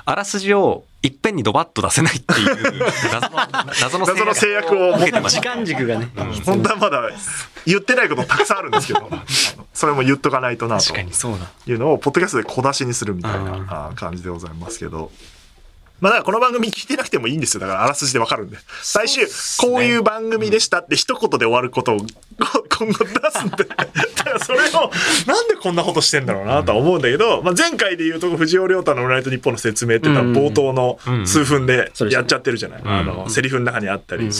[0.04, 2.84] あらすじをいっぺんにドバッと出せないっていう、
[3.82, 5.56] 謎の、 謎の制約を時受けてました。
[5.56, 6.10] 間軸がね。
[6.46, 7.10] 本当はまだ
[7.66, 9.10] 言ってないことたくさんあるんですけど、
[9.74, 11.50] それも言っとかないとなと確かにそうだ。
[11.66, 15.10] いうのを、ポッドキャストで小出しにするみたいうんなあ感じでございますけど。
[16.02, 17.62] まあだからこの番組聞いてなくてもいいんですよ。
[17.62, 18.58] だからあらすじでわかるんで。
[18.82, 19.28] 最終、
[19.60, 22.06] こういう番組でしたって一言で終わることをこ
[22.80, 23.64] 今後出すんで。
[23.70, 24.92] だからそれを、
[25.28, 32.82] なんでこんなことしてんだろうなとは思うんだけど、まあ前回で言うと藤尾亮太のオールナイトニッポンの説明って言ったら冒頭の数分でやっちゃってるじゃない。
[32.84, 34.34] あの、セリフの中にあったり。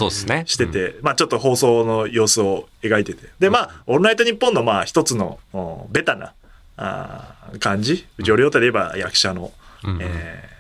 [0.46, 3.28] してて、まあちょっと放送の様子を描いてて。
[3.40, 6.34] で、まあ、オールナイトニッポンのまあ一つの、おベタな、
[6.78, 8.08] あー感じ。
[8.18, 9.52] 藤尾亮太で言えば役者の、
[9.84, 10.51] うんえ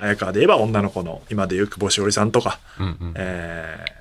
[0.00, 3.12] ー綾川で言えば女の子の、今で言う久保しおりさんとか、うんうん。
[3.16, 3.96] えー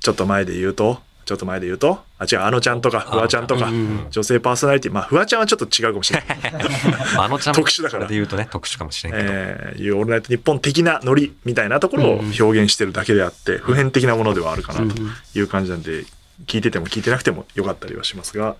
[0.00, 6.38] ちょっと前で言うと、ちょっと前で言うと、あ、違う、あのちゃんとか、フワちゃんとか、うん女性パーソナリティ、まあ、フワちゃんはちょっと違うかもしれない。
[7.18, 8.06] あのちゃんも特殊だから。
[8.06, 9.24] で言うとね、特殊かもしれんけど。
[9.26, 15.00] えーいうオールナイトニッポン的なノリみたいなところを表現してるだけであって、普遍的なものではあるかなと
[15.34, 16.04] いう感じなんで、
[16.46, 18.56] 聞いてても聞いてなくてもよかったりはしますが、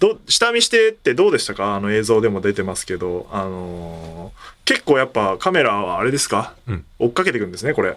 [0.00, 1.74] ど下見してってどうでしたか？
[1.74, 7.96] あの映像でも出てますけど、あのー結構やっぱカメラはあれですか、うん追っかけていくんですね、これ。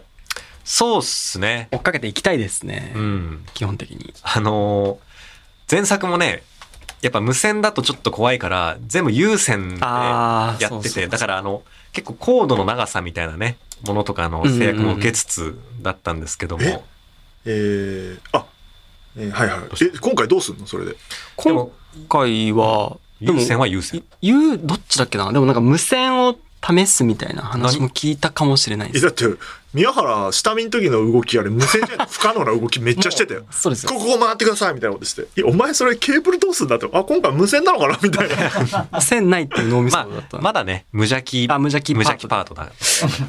[0.64, 1.70] そうっすね。
[1.72, 3.00] 追っかけていきたいですねう。
[3.00, 3.46] ん。
[3.54, 4.14] 基本的に。
[4.22, 5.08] あのー
[5.72, 6.44] 前作もね、
[7.02, 16.78] やっぱ無線だとちょっと怖いから、全部有線でやってて、だからあの、結構コードの長さみたいなね、ものとかの制約も受けつつだったんですけども、え
[17.46, 18.46] えー、あ、
[19.18, 19.60] えーはいはい。
[19.82, 20.68] え、今回どうすんの？
[20.68, 20.92] それで。
[20.92, 20.98] で
[21.38, 21.72] 今も
[22.10, 24.04] 回は、でも有線は有線。
[24.22, 25.32] 言う、どっちだっけな？
[25.32, 29.06] でもなんか無線を試すみたいな話も聞いたかもしれないえ、です。
[29.06, 29.26] だって、
[29.74, 33.46] 宮原、下見の時の動きあれ、無線じゃない不可能な動きめっちゃしてたよ。
[33.52, 34.00] そうですよこ。
[34.00, 35.22] こを回ってくださいみたいなことして。
[35.22, 36.90] いや、お前それケーブルどうすんだって。
[36.92, 38.00] あ、今回無線なのかな？
[38.02, 38.30] みたい
[38.92, 39.02] な。
[39.02, 42.54] 線ないっていう脳みそまだったあ、まだね、無邪気、あ無邪気無パート邪気パート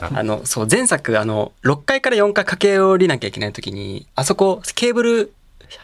[0.07, 0.11] だ。
[0.18, 5.31] あの、そう、前作、あの、6階から4階駆け下りなきゃいけない時に、あそこ、ケーブル、ひ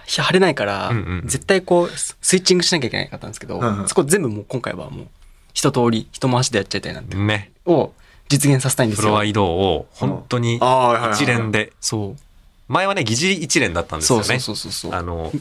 [0.07, 5.07] 貼れないから、うんうん絶対こう、ススイッチングしなきゃいけなかったんですけど、うんうんそこ全部もう今回はもう、
[5.53, 7.53] 一通り、一回しでやっちゃいたいなって、ね。
[7.67, 7.93] を
[8.29, 9.25] 実現させたいんですよフロア。
[9.25, 11.17] 移動を本当にああ、はいはいはい。
[11.17, 12.21] 一連で、そう。
[12.69, 14.25] 前はね、疑似一連だったんですよね。
[14.25, 14.95] そうそうそうそう。
[14.95, 15.33] あの、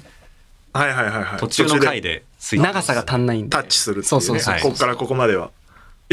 [0.73, 1.39] はいはいはいはい。
[1.39, 3.49] 途中の回ででスイッチ長さが足んないんで。
[3.49, 4.07] タッチするっていう、ね。
[4.09, 4.53] そうそうそう。
[4.53, 5.51] はいここからここまでは。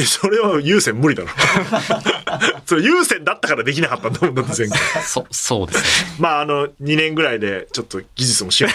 [0.01, 1.29] え、それは優先無理だろ。
[2.67, 4.79] それ優先だったからできなかったんだもんだって前回。
[5.03, 6.17] そ、そうですね。
[6.19, 8.75] まああの、2年ぐらいでちょっと技術も進歩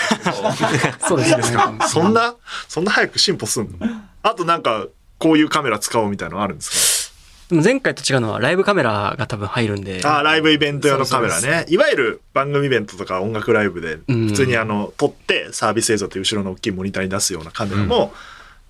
[1.07, 1.57] そうですね。
[1.89, 2.35] そんな、
[2.67, 3.87] そんな早く進歩すんの？
[4.23, 7.13] あとなんか、こういうカメラ使おうみたいなのあるんです
[7.49, 10.01] でも前回と違うのはライブカメラが多分入るんで。
[10.01, 11.65] かあーライブイベント用のカメラね。
[11.69, 18.13] いわゆる番組イベントとか音楽ライブで、うん普通にあの、撮ってサービス映像って後ろの大きいモニターに出すようなカメラも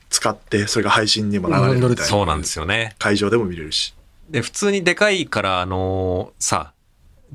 [0.10, 2.04] 使って、それが配信にも流れるみたいな。
[2.04, 2.96] そうなんですよね。
[3.00, 3.94] 会場でも見れるし。
[4.30, 6.74] で、普通にでかいから、あのーさ、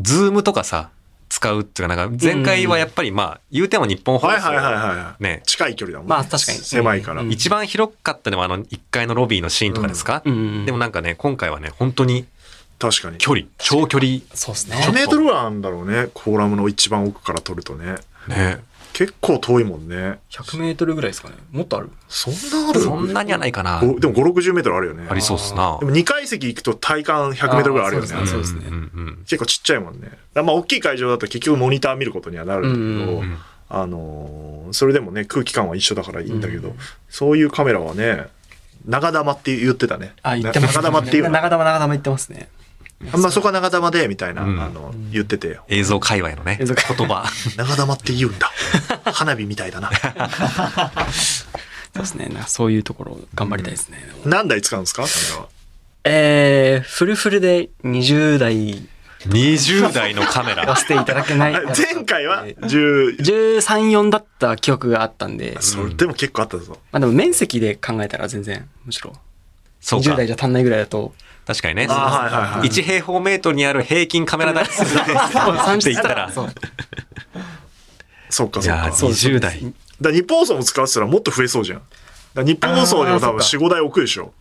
[0.00, 0.90] ズームとかさ、
[1.28, 4.26] 使うっていうか、なんか、前回はやっぱりまあ、言うても日本放送。
[4.26, 5.22] はいはいはいはい。
[5.22, 6.10] ね近い距離だもんね。
[6.10, 7.22] まあ確かに狭いから。
[7.22, 12.26] うん一番広かったのはあの1階のロビーのシーンとかですか、うんうんでもなんかね、今回はね、本当に
[12.80, 13.18] 確かに。
[13.18, 14.20] 距離、長距離。
[14.34, 14.78] そうですね。
[14.80, 16.08] 何メートルぐらいあるんだろうね。
[16.14, 17.96] コーラムの一番奥から撮るとね。
[18.26, 18.58] ね。
[18.92, 20.18] 結構遠いもんね。
[20.30, 21.34] 100メートルぐらいですかね。
[21.52, 21.90] もっとある？
[22.08, 22.80] そんなある？
[22.80, 23.80] そんなにはないかな。
[23.80, 25.06] ごでも5、60メートルあるよね。
[25.08, 25.86] ありそうっすなで。
[25.86, 28.08] も2階席行くと体感100メートルぐらいあるよね。
[28.08, 30.10] そうですねんうん結構ちっちゃいもんね。
[30.34, 33.38] まあ大きい会場だと結局モニター見ることにはなるんだけど、うんうん
[33.72, 36.74] あのーそれでもね、空気感は一緒だからいいんだけど、
[37.08, 38.28] そういうカメラはね、
[38.86, 40.14] 長玉って言ってたね。
[40.22, 41.30] あ、言ってます、長玉っていうの。
[41.30, 42.48] 長玉長玉言ってますね。
[43.12, 46.66] あんまそこは長玉で、みたいな、うんあの、言ってて、映像界隈のね、言
[47.06, 47.24] 葉。
[47.56, 48.50] 長玉って言うんだ。
[49.12, 49.90] 花火みたいだな。
[51.92, 52.26] そうですね。
[52.26, 53.98] なんかそういうところ頑張りたいですね。
[54.24, 55.02] 何台使うんですか？
[55.02, 55.48] カメラは。
[56.04, 58.88] えー、フルフルで20台
[59.26, 60.76] 20台のカメラ言わ。
[60.78, 61.54] せていただけない。
[61.54, 66.78] あ前回は10、13、4だった記憶があったんで、それでも結構あったぞ。
[66.92, 69.10] まあでも面積で考えたら全然、むしろ。
[69.10, 69.14] 20
[69.80, 70.26] そうか代。
[70.26, 71.12] じゃ足んないぐらいだと、
[71.50, 71.86] 確かにね。
[71.90, 76.30] あはいはいはい1平方メートルにある平均カメラ台数 って言ったら。
[76.30, 76.52] そう
[78.28, 78.82] そうかそうか。
[78.82, 79.74] いやーだか20代。
[80.00, 81.82] ら日本放送も使ってたらもっと増えそうじゃん。
[82.34, 84.32] だ日本放送にも多分あーそ4、5台置くでしょ。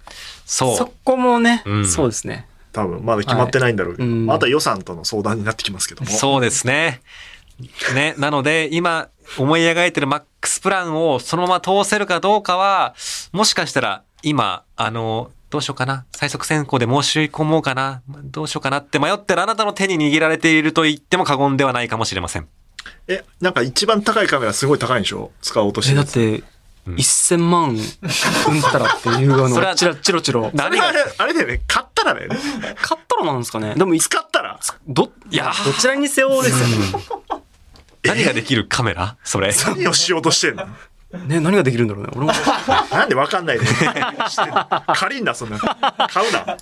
[0.45, 2.45] そそこもね、うんそうですね。
[2.72, 3.04] 多分。
[3.04, 4.04] まだ決まってないんだろうけど。
[4.04, 6.10] はいうんまああとは予算との相談になってきますけどう。
[6.10, 6.15] も。
[6.15, 7.02] そうですね。
[7.95, 8.13] ね。
[8.17, 12.93] なので、今、思い描いてるマックスプランをそのまま通せるかどうかは、
[13.32, 16.05] もしかしたら、今、あの、どうしようかな？
[16.12, 18.01] 最速選考で申し込もうかな？
[18.25, 22.47] どうしようかなって迷ってるあなたの手に握られていると言っても過言ではないかもしれません。
[23.07, 25.31] え、なんか一番高いカメラすごい高いんでしょ？
[25.41, 25.95] 使おうとしてえ。
[25.95, 26.43] だって、
[26.88, 30.47] 1000万うんたらっていうの それはをチラチロチロ。
[30.47, 31.62] あ何あれ、あれだよね。
[31.67, 32.38] 買ったらだよね。
[32.81, 33.73] 買ったらなんですかね？
[33.75, 36.75] でも、いつ使ったらど、いや、どちらにせよですよね。
[38.03, 39.17] 何ができるカメラ？
[39.23, 39.51] それ。
[39.67, 40.67] 何をしようとしてんの？
[41.12, 42.12] ね、何ができるんだろうね。
[42.15, 42.32] 俺も。
[42.91, 43.65] なんでわかんないで。
[44.30, 45.58] してんの借りんな、そんな。
[45.58, 46.58] 買うな。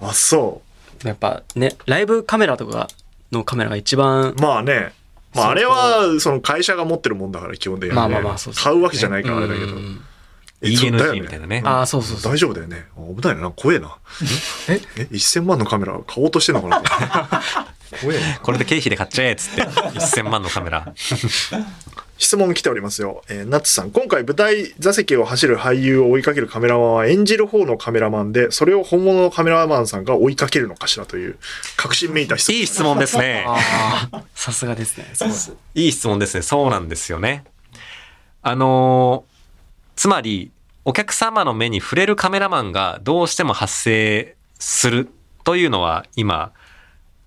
[0.00, 0.62] あ、そ
[1.04, 2.88] やっぱね、ライブカメラとか
[3.32, 4.92] のカメラが一番う。、まあね。
[5.34, 7.96] まああれは、その会社が持ってるもんだから、基本的に、ね。
[7.96, 9.72] まあまあまあそうそう買うわけじゃないからあれだけど。
[10.62, 11.62] ENG みたいなね。
[11.64, 12.32] ああ、そうそうそう。
[12.32, 12.86] 大丈夫だよね。
[12.96, 13.50] あ危ないな。
[13.50, 13.96] 怖えな。
[14.68, 14.80] え？
[14.96, 16.82] え、1000万のカメラ買おうとしてんのかな？
[18.42, 19.62] これで経費で買っちゃえっつって。
[19.62, 20.92] 1000万のカメラ。
[22.18, 23.22] 質問来ておりますよ。
[23.28, 23.90] えーナッツさん。
[23.90, 31.36] 今回舞台座席を走る俳優を追いかけるカメラマンは演じる方のカメラマンで、それを本物のカメラマンさんが追いかけるのかしらという、
[31.76, 32.56] 確信めいた質問。
[32.56, 33.44] いい質問ですね。
[33.46, 35.10] ああ、さすがですね。
[35.14, 35.52] そうです。
[35.74, 36.42] いい質問ですね。
[36.42, 37.44] そうなんですよね。
[38.42, 39.32] あのー
[39.94, 40.50] つまり、
[40.84, 45.08] お客様の目に触れるカメラマンがどうしても発生する
[45.44, 46.52] というのは今、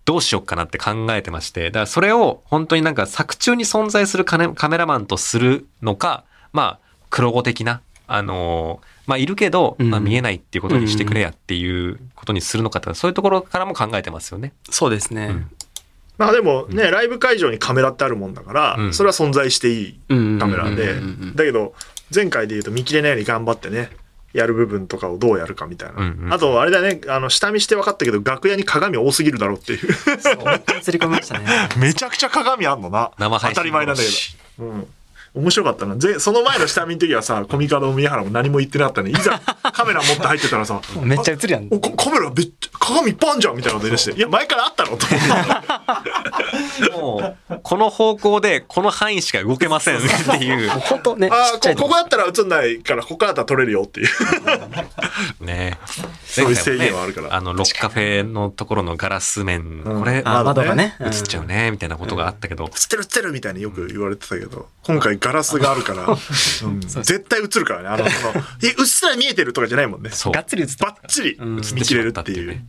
[0.05, 9.89] どうしようかなって考えてまして、だからそれを本当になんか作中に存在するカメラマンとするのか、まあ、黒子的な、あのーまあ、いるけど、うん。
[9.89, 14.53] まあ、見えないっていうことにしてくれやっていうことにするのかとか、そういうところからも考えてますよね。
[14.69, 15.27] そうですね。
[15.27, 15.51] うん。
[16.17, 18.93] まあでもね、ライブ会場にカメラってあるもんだから、うん。
[18.93, 20.69] それは存在していいうんカメラで。
[20.69, 21.73] うんうんうんうん、だけど、
[22.13, 23.91] 前回で言うと見切れないように頑張ってね、
[24.35, 25.95] やる部分とかをどうやるかみたいな。
[25.95, 29.93] うんうんあと、あれだね、あの、下見して分かったけど、楽屋に鏡多すぎるだろうっていう。
[30.19, 31.45] そうめっちゃ映り込みましたね。
[31.79, 33.11] めちゃくちゃ鏡あんのな。
[33.17, 34.07] 生配信当たり前なんだけ
[34.59, 34.65] ど。
[34.65, 34.87] うん。
[35.35, 35.95] 面白かったな。
[35.97, 39.11] ぜその前の下見の時はさ、コミカド宮原も何も言ってなかったね。
[39.11, 39.39] いざ
[39.73, 41.67] カメラ持って入ってたらさ、めっちゃ映るやん。
[41.71, 46.91] おこカメラめっちゃ鏡いっぱいあんじゃんみたいなこと言い出して、いや、前からあったのと思って。
[46.95, 50.69] もう、この方向で、この範囲しか動けませんっていう。
[50.81, 55.45] 本当ね、ああ、こここだったら映んないから、ここからだったら撮れるよっていう。
[55.45, 55.77] ね
[56.25, 60.95] そういう制限はあるからあの、ロッカフェのところのガラス面、うんこれ、あ窓がね。
[60.99, 66.05] 映っちゃうね、みたいなことがあったけど、映ってる映ってるみたいによく言われてたけど、今回ガラスがあるから、
[66.63, 67.87] うん絶対映るからね。
[67.87, 68.33] あの、その、
[68.63, 70.11] え、うっすら見えてるとかじゃないもんね。
[70.11, 70.33] そう。
[70.33, 70.93] がっつり映ったバ。
[71.03, 72.61] ッチリん見切れるっていう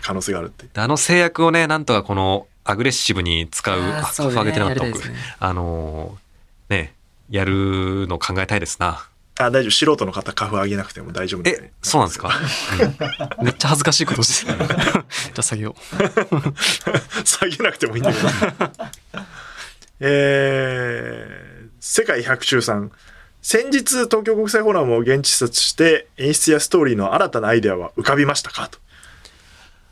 [0.00, 0.70] 可能性があるっていう。
[0.72, 6.94] であの制約をね、なんとかこのアグレッシブに使う、あーあ、そうね上げてなかったやりたいですねあのーね、
[7.30, 9.04] やるの考えたいですな。
[9.40, 9.70] あ、大丈夫。
[9.70, 12.30] 素人の方、カフ上げなくても大丈夫え、そうなんですか？
[13.42, 14.58] めっちゃ恥ずかしいことしてる。
[14.66, 14.74] じゃ
[15.38, 15.76] あ作業。
[17.24, 18.28] 下げなくてもいいんだけど。
[20.00, 22.90] えー、世界百中さん。
[23.40, 28.68] 先日、東京国際フォーラムを現地視察して、演出やストーリーの新たなアイデアは浮かびましたか？
[28.68, 28.78] と。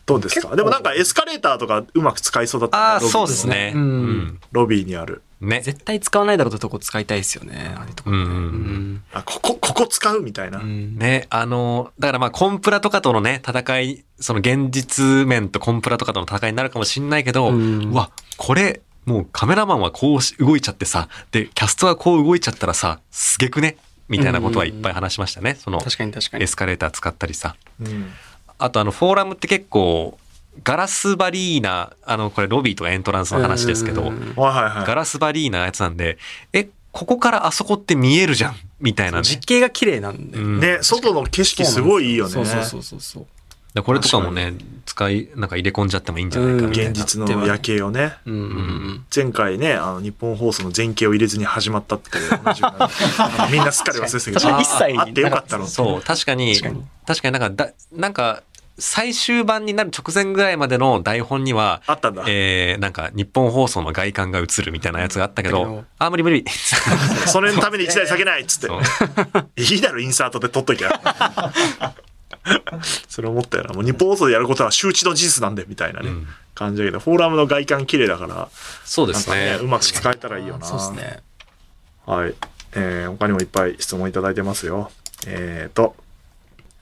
[0.07, 0.55] どうですか？
[0.57, 3.73] でもなんかエスカレーターとかうまく使いそうだったねああ、そうですね。
[3.75, 4.41] ううんん。
[4.53, 5.23] ロビーにある。
[5.41, 5.61] ね。
[5.61, 7.75] 絶対使わないだろうってとこ使いたいですよね。
[7.77, 8.17] あれとかね。
[8.17, 10.59] うんうんあ、ここ、ここ使うみたいな。
[10.59, 23.79] うんね、あの、だからまあコンプラとかとのね、戦い、その現実面とコンプラとかとの戦いになるかもしんないけど、ううんわ、これ、もうカメラマンはこうし動いちゃってさ、で、キャストはこう動いちゃったらさ、すげくね？
[24.09, 25.57] みたいなことはいっぱい話しましたね。
[25.59, 26.47] その、確かに確かにエ。
[26.47, 27.57] スカレーター使ったりさ。
[27.81, 28.13] うん。
[28.59, 30.19] あとあの、フォーラムって結構、
[30.63, 34.13] ガラスバリーナ、あの、これロビーとかエントランスの話ですけど。
[34.37, 36.19] ガラスバリーナやつなんで、
[36.53, 39.23] え、ここからあそこって見えるじゃんみたいなね。
[39.25, 40.39] 実景が綺麗なんで。
[40.39, 42.33] うんね、外の景色すごいいいよね。
[42.33, 43.27] そうそうそうそう
[43.77, 43.83] そう。
[43.83, 44.55] でこれとかもね、
[44.87, 46.91] 使い、なんか入れ込んじゃってもいいんじゃないかみたいな。
[46.91, 48.15] 現実の夜景をね。
[48.25, 49.05] うん。
[49.15, 52.11] 前回ね、あの、日本放送の前景を入れずに始まったって
[52.45, 52.89] 同じような
[53.53, 55.67] みんなすっかり忘れてたけど、一切ああってよかったの。
[55.67, 56.75] そう、確かに、確
[57.07, 58.43] 確かかにになんかだ、なんか、
[58.79, 62.25] 最終版になる直前ぐらいまでの台本には、あったんだ。
[62.29, 66.45] えー、なんか日本放送の外観が映るみたいなやつがあったけどあ、無理無理。
[67.27, 68.69] それのために一台下げないっつって。
[69.57, 71.95] いいだろ、インサートで撮っときゃ。
[73.09, 73.75] それ思ったよな。
[73.75, 78.49] もう日本放送でやることは周知の事実なんで、みたいなね、うん感じだけど、フォーラムの外観綺麗だから、
[78.85, 80.67] そうですねなんかね、うまく使えたらいいよな。
[80.67, 81.23] そうですね。
[82.07, 82.35] はい。
[82.73, 84.91] えー、他にもいっぱい質問いただいてますよ。
[85.27, 85.95] えーと、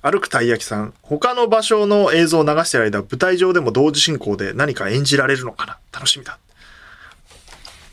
[0.00, 0.94] 歩くたい焼きさん。
[1.02, 6.38] 他の場所の映像を流している間、舞台上でも同時進行で何か演じられるのかな楽しみだ。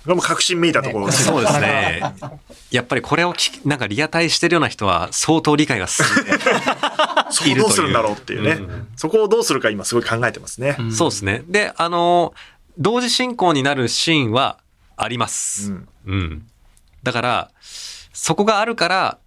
[0.04, 2.02] これも確信めいたところですそうですね。
[2.72, 6.32] やっぱりこれを聞きなんかリアタイしてるような人は相当理解が進んで、
[7.30, 8.52] そこをどうするんだろうっていうね。
[8.52, 10.76] うんそこをどうするか今すごい考えてますね。
[10.80, 11.44] んそうですね。
[11.48, 12.34] で、あの、
[12.78, 14.60] 同時進行になるシーンは
[14.96, 15.72] あります。
[15.72, 16.48] うんうん。
[17.04, 17.52] だから、
[18.14, 19.18] そこがあるから、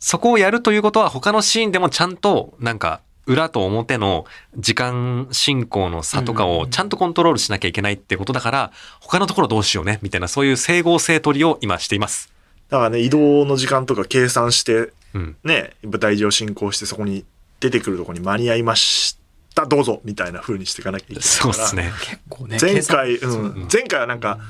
[0.00, 12.32] そこをやるということは他のシーンでもちゃんと、なんか、裏と表の時間進行の差とかをちゃんとコントロールしなきゃいけないってことだから、他のところどうしようね、みたいな、そういう整合性取りを今しています。
[12.68, 15.36] だからね、移動の時間とか計算して、うん。
[15.44, 17.24] ね、舞台上進行してそこに
[17.60, 19.16] 出てくるところに間に合いまし
[19.54, 21.42] た、どうぞみたいな風にしていかなきゃいけないから。
[21.42, 21.92] そうですね。
[22.02, 22.58] 結構ね。
[22.60, 24.40] 前回、うん、前回はなんか、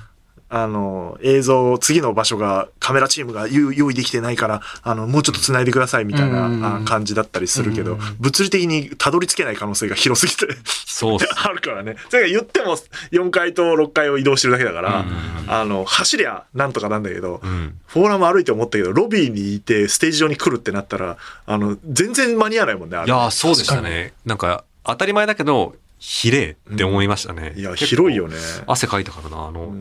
[0.56, 11.18] あの、映像、次の場所が、カメラチームが用用意できてないから、あの、もうちょっと繋いでくださいみたいうんなあ感じだったりするけどうん、物理的にたどり着けない可能性が広すぎてそう。
[11.42, 11.96] あるからね。
[12.12, 12.76] 前回言っても
[13.10, 17.74] 4階と6階を移動してるだけだからうん、あの、走りゃなんとかなんだけどう、ん。
[17.88, 24.12] フォーラム歩いて思ったけど、ロビーにいてステージ上に来るってなったら、あの、全然間に合わないもんね、あれいやー、そうでしたね。
[24.24, 27.54] なんか、当たり前だけど、ひれって思いましたね。
[27.56, 28.36] いや、広いよね。
[28.66, 29.74] 汗かいたからな、あの、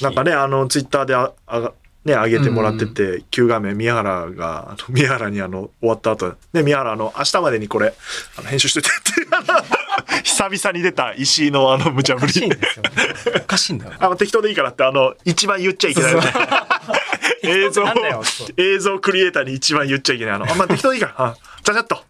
[0.00, 1.72] なんかね、あの、ツイッターであ、あが、
[2.04, 7.94] ね、上げてもらってて、旧画面、宮原が、宮原にあの、終わった後、ね、宮原、あの、明日までにこれ、
[8.36, 12.56] あの、編集しといてって、 久々に出た石井のあの、無茶ぶおかしいんり。
[13.36, 13.92] おかしいんだよ。
[13.98, 16.14] あの、適当でいいからって、あの、一番言っちゃいけない。
[17.42, 20.34] 映像なんだよそう、映像クリエイターに一番言っちゃいけない。
[20.34, 21.96] あの、あんま適当でいいから、あちゃちゃっと。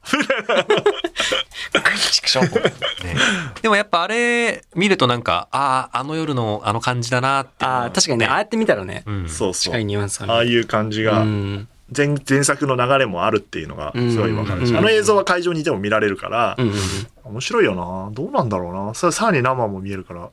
[3.05, 3.15] ね
[3.63, 7.65] でもやっぱあれ見るとなんか、ああ、あの夜のあの感じだなって。
[7.65, 9.29] ああ、確かにね、ああやって見たらね、うん。
[9.29, 9.73] そうそう。
[9.73, 10.33] 近いニュアンスある。
[10.33, 11.69] ああいう感じうが、ん。
[11.95, 16.79] 前前作の流れもあるっていうのがすごいわかるし、うんあの映像は会場にいても見られるから、うんうんうん。
[17.25, 20.31] 面白いよなどうなんだろうなささらに生も見えるから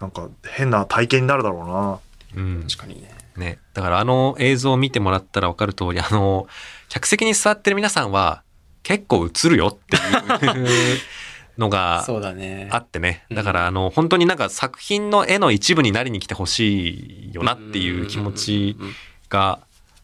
[0.00, 2.00] なんか変な体験になるだろ
[2.36, 2.64] うん。
[2.68, 3.19] 確かにね。
[3.40, 3.58] ね。
[3.74, 6.46] だからあの映像を見てもらったら分かる通り、あの、
[6.88, 8.44] 客席に座ってる皆さんは
[8.84, 9.96] 結構映るよって
[10.46, 10.98] いう
[11.58, 12.04] のが。
[12.70, 13.24] あってね。
[13.30, 18.76] うんだからあの、本当になんか作品の絵の一部になりに来てほしいよなっていう気持ち
[19.28, 19.58] が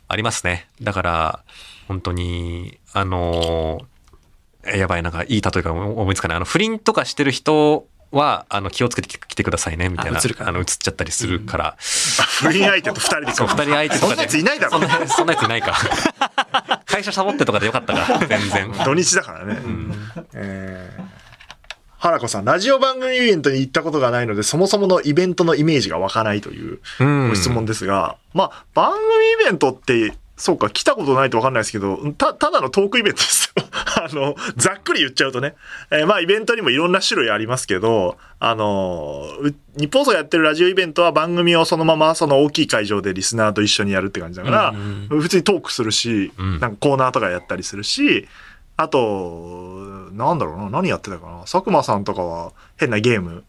[0.09, 0.69] ありますね。
[0.83, 1.45] だから、
[1.87, 3.81] 本当に、あの
[4.67, 6.37] えやばい、なんかいい例えが思いつかない。
[6.37, 10.19] あの、不倫とかしてる人は、あの、気をつけてきてくださいね、みたいな。
[10.19, 11.77] あ映るからの、映っちゃったりするから。
[11.79, 14.15] 不倫相手と二人でそう、二人相手とかで。
[14.15, 15.75] そんなやついないだろそんなそんなやついないか。
[16.87, 18.73] 会社サボってとかでよかったから、 全然。
[18.85, 21.27] 土日だからね、うんえー
[21.99, 29.03] 原子さんラジオ番組イベントに行ったことがないのでそもそものイベントのイメージが湧かないといううんご質問ですが、まあ番組
[29.43, 33.65] イベントってそうか来たことないと分かんないですけどたただのトークイベントですよ。
[33.97, 35.55] あのざっくり言っちゃうとね、
[35.91, 46.61] えーまあイベントにもいろんな種類ありますけどあのう日本放送やってるラジオイベントは番組をそのままその大きい会場でリスナーと一緒にやるって感じだから、うんうん普通にトークするし、うん。
[46.61, 48.29] なんかコーナーとかやったりするし
[48.77, 51.41] あとなんだろうな何やってたかな。
[51.41, 53.45] 佐久間さんとかは変なゲーム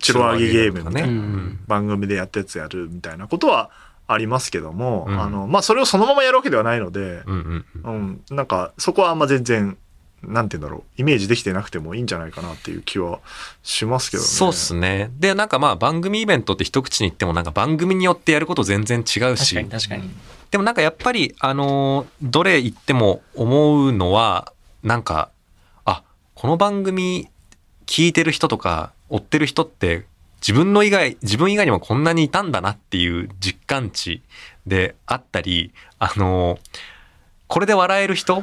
[0.00, 1.60] チロ上げゲームみたいな、うん。
[1.66, 3.70] 番組でやったやつやるみたいなことは
[4.06, 9.78] ありますけども、うんあのまあそれをそのままやるわけではないので、うんうんうんうん、なんかそこはあんま全然
[10.28, 13.20] なんて言うんだろうイメージできてなくてもいいんじゃないかなっていう気は
[13.62, 14.26] しますけどね。
[14.26, 15.10] そうっすね。
[15.18, 20.10] で、なんかまあ番組イベントって一口に言ってもなんか番組によってやること全然違うし確かに、確かに。
[20.50, 24.52] でもなんかやっぱり、あのーどれ言っても思うのは、
[24.82, 25.30] なんか、
[25.84, 26.02] あ、
[26.34, 27.28] この番組
[27.86, 30.06] 聞いてる人とか追ってる人って
[30.46, 34.20] 自分の以外、自分以外にもこんなにいたんだなっていう実感値
[34.66, 36.58] であったり、あのー
[37.46, 38.42] これで笑える人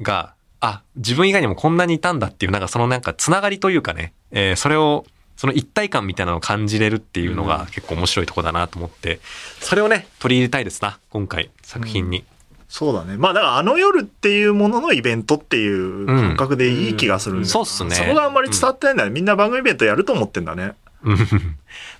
[0.00, 9.20] が、あ、自分以外にもこんなにいたんだっていう、なんかそのなんかつながりというかね、えーそれを、その一体感みたいなのを感じれるっていうのが結構面白いとこだなと思って、
[9.60, 12.24] それをね、取り入れたいですな、今回、作品に。
[12.68, 13.16] そうだね。
[13.16, 19.10] まあだからあの夜っていうもののイベントっていう感覚でいい気がするんだよなそうっすねそこがあんまり伝わってないんだね。
[19.10, 20.72] みんな番組イベントやると思ってんだね。
[21.02, 21.18] う ん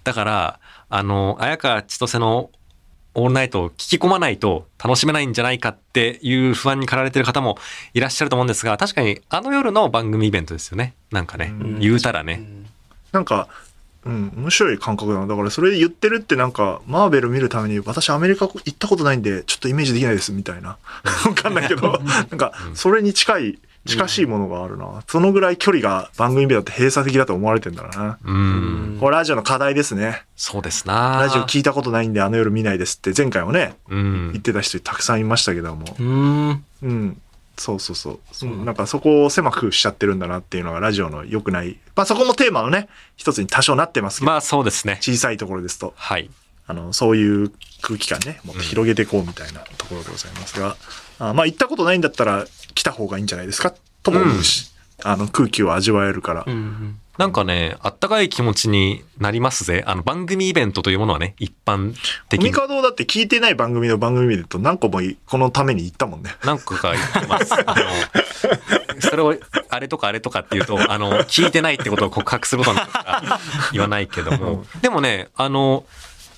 [0.05, 2.51] だから、あの、綾川千歳の
[3.15, 7.59] オールナイトを聞き込まないと楽しめないんじゃないかっていう不安に駆られてる方も
[7.93, 10.95] いらっしゃると思うんですが、確かにあの夜の番組イベントですよね。
[11.11, 12.47] なんかね、うん言うたらね。
[13.13, 13.49] なんか、
[14.05, 15.27] うん、面白い感覚だな。
[15.27, 20.79] だからそれで言ってるってなんか、マーベル見るために私アメリカ行ったことないんで、ちょっとイメージできないですみたいな。
[21.27, 25.03] わかんないけど、 なんか、それに近い近しいものがあるな。
[25.07, 28.19] そのぐらい距離が番組名だって閉鎖的だと思われてんだろうな。
[28.25, 28.97] うん。
[29.01, 30.23] これラジオの課題ですね。
[30.37, 31.19] そうですな。
[31.21, 34.43] ラジオ聞いたことないんであの夜見ないですって前回もね、うん言っ。
[34.43, 35.85] てた人たくさんいましたけども。
[35.99, 36.05] うー
[36.53, 36.65] ん。
[36.83, 37.21] うん。
[37.57, 38.19] そうそうそう。
[38.33, 41.79] そううんなんかそこを狭くしちゃってるんだなっていうのがラジオの良くない。
[41.97, 44.99] まあそこもテーマのね、一つに多少なってますけど、まあそうですね。
[45.01, 46.31] 小さいところですと、はい。
[46.67, 47.51] あの、そういう
[47.81, 50.77] 空気感ね、もっと広げていこうみたいなところでございますが、
[51.19, 53.75] あまあ行ったことないんだったら来た方がいいんじゃないですか？
[54.03, 54.71] とも思うし、
[55.03, 56.45] あの空気を味わえるから。
[56.47, 57.01] うんうん。
[57.19, 59.83] なんかね、あったかい気持ちになりますぜ。
[59.89, 61.93] あの、番組イベントというものはね、一般
[62.29, 66.31] 的にミカドだって聞いてない番組の番組でと何個もこのために行ったもんね。
[66.45, 67.55] 何個か言ってます。
[67.55, 69.35] あの、それを、
[69.69, 73.41] あれとかあれとかっていうと、あの、聞いてないってことを告白することになるから
[73.73, 74.65] 言わないけども。
[74.81, 75.85] でもね、あの、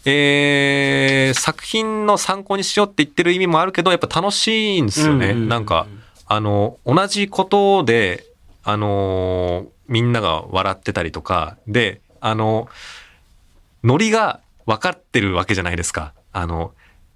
[0.04, 5.26] えー、作品の参考にしようって言ってる意味もあるけど、やっぱ楽しいんですよね。
[5.26, 5.86] うんうんうんなんか、
[6.26, 8.26] あの、同じことで、
[8.62, 12.68] あのみんなが笑ってたりとか、で、あの、
[13.82, 16.12] ノリが分かってるわけじゃないですか。
[16.32, 16.72] あの、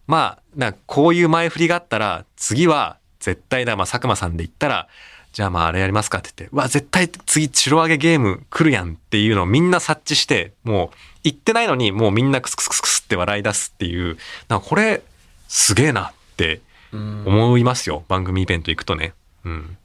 [0.06, 4.88] まあ、なんかこういう前振りがあったら、次は絶対だ、まあ、佐久間さんで言ったら、
[5.32, 14.18] じゃあまああれやりますかって言って、うわ、絶対次白揚げゲーム来るやんっていうのをみんな察知して、もう言ってないのにもうみんなクスクスクスクスって笑い出すっていう、
[14.48, 15.02] なんかこれ
[15.48, 16.60] すげえなって
[16.92, 18.04] うん思いますよ。
[18.08, 19.14] 番組イベント行くとね。
[19.44, 19.76] うん。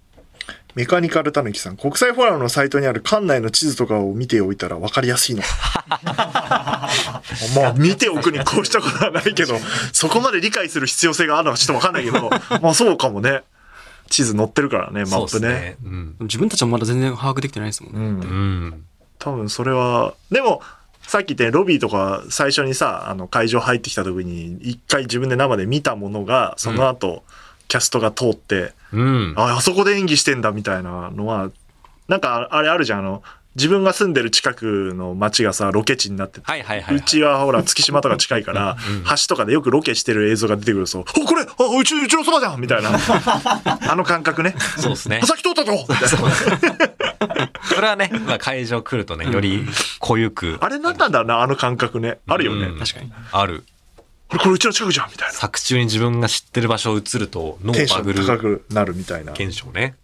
[0.75, 5.41] メカニカルたぬきさん、国際フォーラムのサイトにある館内の地図とかを見ておいたら分かりやすいの。
[6.05, 9.59] まあ、見ておくにこうしたことはないけど、
[9.93, 12.29] そこまで理解する必要性があるのはちょっと分かんないけど、
[12.61, 13.41] まあそうかもね。
[14.09, 15.47] 地図載ってるからね、マップそうね。
[15.47, 16.15] ですうん。
[16.21, 17.99] 自分たちもまだ全然把握できてないですもんね。
[17.99, 18.23] うんう
[18.75, 18.85] ん。
[19.19, 20.61] 多分それは、でも、
[21.09, 27.23] さっき言ったようにロビーとか最初にさ、あの会場入ってきた時に一回自分で生で見たものが、その後、
[27.67, 29.33] キャストが通って、うん。
[29.35, 31.49] あ、あそこで演技してんだみたいなのは、
[32.07, 33.23] なんかあれあるじゃん、あの、
[33.55, 37.01] 自分が住んでる近くの町がさ、ロケ地になってて、はいはいはい、はうい。
[37.01, 38.77] ちはほら、月島とか近いから、
[39.09, 42.91] 橋とかでよくロケしてる映像が出てくると、お、これあ、うち、うちのそばじゃんみたいな。
[43.91, 44.55] あの感覚ね。
[44.77, 45.25] そうですねあ。
[45.25, 47.49] さっき通ったぞみたいな。
[47.63, 49.65] それはね、まあ、会場来るとね、より
[49.99, 50.57] 濃ゆく。
[50.61, 52.19] あれなんなんだろうな、あの感覚ね。
[52.27, 52.67] あるよね。
[52.67, 53.11] うん確かに。
[53.31, 53.63] ある。
[54.29, 55.33] これ、これうちの近くじゃんみたいな。
[55.33, 59.33] 作中に自分が知ってる場所を映ると脳テンシバグン高くなるみたいな。
[59.33, 59.95] 現象ね。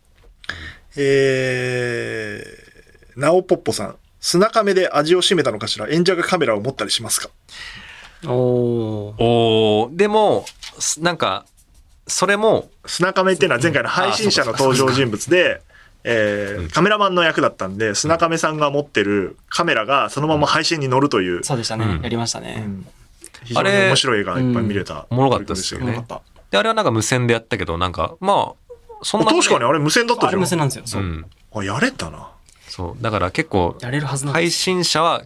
[0.97, 2.74] えー、
[3.15, 3.95] なおぽっぽさん。
[4.19, 5.87] 砂亀で味を占めたのかしら？
[5.89, 7.29] 演者がカメラを持ったりしますか？
[8.27, 9.89] おお。
[9.91, 10.45] でも、
[10.79, 11.45] すなんか、
[12.07, 15.61] それも、砂亀っていうのは前回の配信者の登場人物で、
[16.03, 21.85] えーカメラマンの役だったんで、砂亀さんが持ってるカメラがそのまま配信に乗るという、そうでしたね。
[21.85, 22.63] うんやりましたね。
[22.65, 22.87] うん
[23.43, 25.05] 非常に面白い映画がいっぱい見れた。
[25.11, 26.03] おもろかったですよね。
[26.49, 30.41] で、あれはなんか無線でやったけど、なんか、まあ、そんな、あ確かにあれ無線だったあれじゃん。
[30.41, 30.83] 無線なんですよ。
[30.87, 31.05] そうう。
[31.05, 31.25] ん。
[31.53, 32.29] あ、やれたな。
[32.75, 33.01] そう。
[33.01, 34.51] だから結構、やれるはずなん配。
[34.51, 35.23] 信者は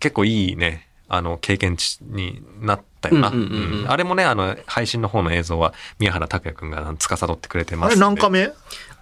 [0.00, 3.28] 結構いいね、あの、経験値になったよな。
[3.28, 8.04] うんうんうんうんうんあれもね、あの、配信の方の映像は、宮原拓也くんが司ってくれてますあれんで。
[8.06, 8.52] 何カメ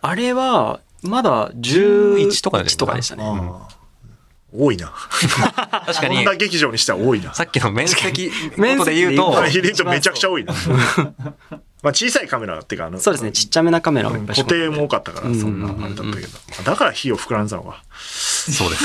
[0.02, 3.22] あれは、まだ11 11とかでしたね。
[3.24, 3.76] あー
[4.52, 4.92] 多いな。
[5.86, 7.34] 確かにこんな、劇場にしては多いな。
[7.34, 9.42] さっきの面積面積で言うと
[9.84, 10.54] めちゃくちゃ多いな。
[11.82, 13.32] まあ小さいカメラっていうか、あの、そうですね。
[13.32, 16.62] ちっちゃめなカメラをいっぱい固定も多かったから、うんそんなあれだったけど。
[16.64, 17.82] だから火を膨らんでたのか。
[17.98, 18.84] そうです。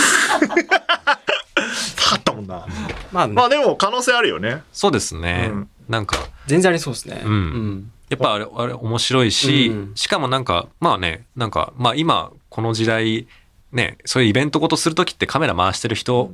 [1.96, 2.66] 高かったもんな。
[3.12, 4.64] まあ、まあでも可能性あるよね。
[4.74, 5.50] そうですね。
[5.52, 6.18] うんなんか、
[6.48, 7.22] 全然ありそうですね。
[7.26, 7.92] うんうん。
[8.08, 13.28] やっぱあれ、あれ面白いし、うんしかもなんか、まあね、なんか、まあ今、この時代、
[13.74, 16.32] ね、そういうイベントごとするときってカメラ回してる人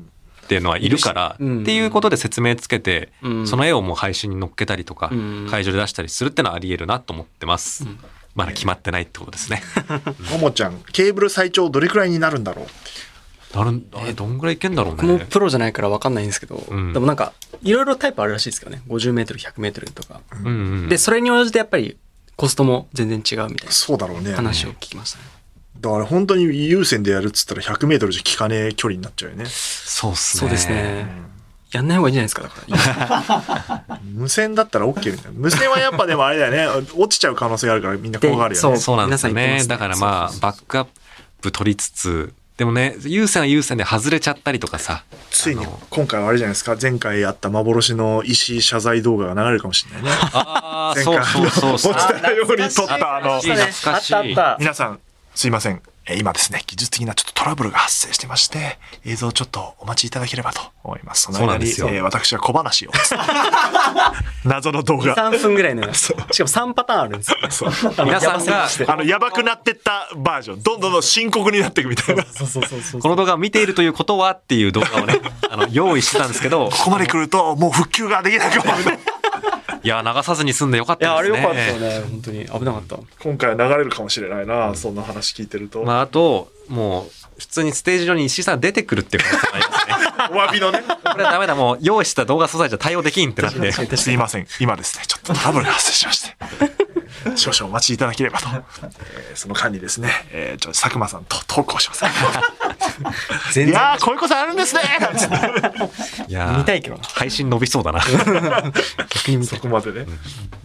[0.48, 7.84] っていうのはいるから、うんっていうことで説明つけて、うんその絵をもう配信に載っけたりとか、うん会場で出したりするってのはあり得るなと思ってます。
[7.84, 8.00] ん
[8.34, 9.62] まだ決まってないってことですね。
[10.32, 15.26] ももちゃん、ケーブル最長どれくらいになるんだろうなるあれ、どんぐらいいけんだろう僕もね。
[15.30, 17.34] プロじゃないから分かんないんですけど、うんでもなんか、
[17.64, 18.82] いろいろタイプあるらしいですけどね。
[18.88, 20.22] 50メートル、100メートルとか。
[20.32, 20.50] うんう
[20.86, 20.90] ん。
[20.90, 21.98] で、それに応じてやっぱり
[22.38, 24.30] コストも全然違うみたいそうだろうね。
[24.30, 25.24] な話を聞きましたね。
[25.82, 29.46] だから本当に優先でやるっつったら100メートルじゃ効かねえ距離になっちゃうよね。
[29.48, 30.40] そうっすね。
[30.42, 31.08] そうですね。
[31.72, 33.98] やんない方がいいんじゃないですか、だから。
[34.04, 35.40] 無線だったら OK みたいな。
[35.40, 36.52] 無線はやっぱでもあれだよ
[36.82, 36.88] ね。
[36.96, 38.76] 落ちちゃう可能性があるからみんな怖がるよね。
[38.76, 39.58] でそうなんですよね。
[39.58, 40.88] ねだからまあ、バックアッ
[41.42, 45.04] プ取りつつ、でもね、優先は優先で外れちゃったりとかさ。
[45.30, 46.76] ついに今回はあれじゃないですか。
[46.82, 50.10] 前回あった幻の石井謝罪動画が流れるかもしれないね。
[50.34, 51.92] ああ、前そう回そうそうそう。
[51.92, 54.58] 落ちたように撮ったあの、あったあった。
[54.60, 55.00] 皆さん、
[55.38, 55.84] すいません。
[56.08, 61.32] えー今ですね、技術的なちょっとトラブルが発生してまして、映像をちょっとお待ちいただければと思います。
[61.32, 62.92] その間に、そうなんですよえー私は小話を。
[64.44, 65.16] 謎の動画。
[65.16, 66.08] 3分ぐらいのやつ。
[66.10, 67.38] しかも3パターンあるんですよ。
[67.52, 70.64] そう皆さんがあの、やばくなってったバージョン。
[70.64, 72.26] どんどんどん深刻になっていくみたいな。
[72.34, 73.02] そうそうそうそう。
[73.02, 75.22] この動画を見ているということはっていう動画をね、
[75.52, 79.00] あの、用意してたんですけど、ここまで来ると、もう復旧ができなくなる。
[79.84, 81.40] いや、流さずに済んでよかったですね。
[81.40, 82.02] あれよかったよね。
[82.10, 82.46] 本当に。
[82.46, 82.98] 危なかった。
[83.22, 85.84] 今回は流れるかもしれないな、そんな話聞いてると。
[85.84, 89.94] まあ、あと、もう、普通にステージ上に石井さん出てくるっていう可能性もありますね。
[90.32, 90.82] お詫びのね。
[90.82, 93.72] これはダメだ、もう、用意した動画素材じゃ対応できんってなって。
[93.98, 94.48] すいません。
[94.60, 96.87] 今ですね、ちょっとトラブルが発生しまして。
[97.36, 98.48] 少々お待ちいただければと。
[98.54, 102.06] えーその間にですね、えー、ちょっと佐久間さんと投稿します。
[103.62, 104.82] いやー、こういうことあるんですね
[106.28, 107.04] いやー見たいけどな。
[107.04, 108.02] 配信伸びそうだな。
[109.10, 109.46] 逆に。
[109.46, 110.08] そこまでね。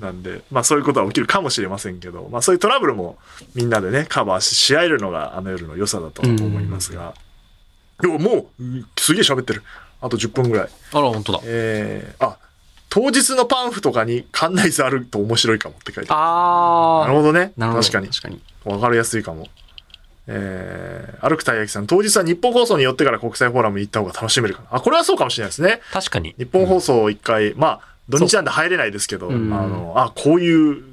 [0.01, 3.19] なんで、まあそういうことは起きるかもしれませんけど、まあそういうトラブルも
[3.55, 7.15] みんなでね、カバーしし合えるのがあの夜の良さだと思いますが。
[8.01, 9.63] でももう、うんすげえ喋ってる。
[10.01, 10.69] あと10分ぐらい。
[10.93, 11.41] あら、本当だ。
[11.45, 12.37] えー、あ、
[12.95, 16.21] 当日のパンフとかに館内図あると面白いかもって書いてある。
[16.21, 17.55] あなるほどね。
[17.59, 18.09] 確かに。
[18.09, 18.43] 確かに。
[18.67, 19.49] わかりやすいかも。
[20.27, 24.69] えー、歩くたい焼きさん、当日は日本放送に寄ってから国際フォーラムに行った方が楽しめるかな。
[24.73, 25.81] あ、これはそうかもしれないですね。
[25.91, 26.35] 確かに。
[26.37, 27.81] 日本放送一回、まあ、
[28.11, 30.85] 土日なんで入れないですけど、あうんの、あ、こういう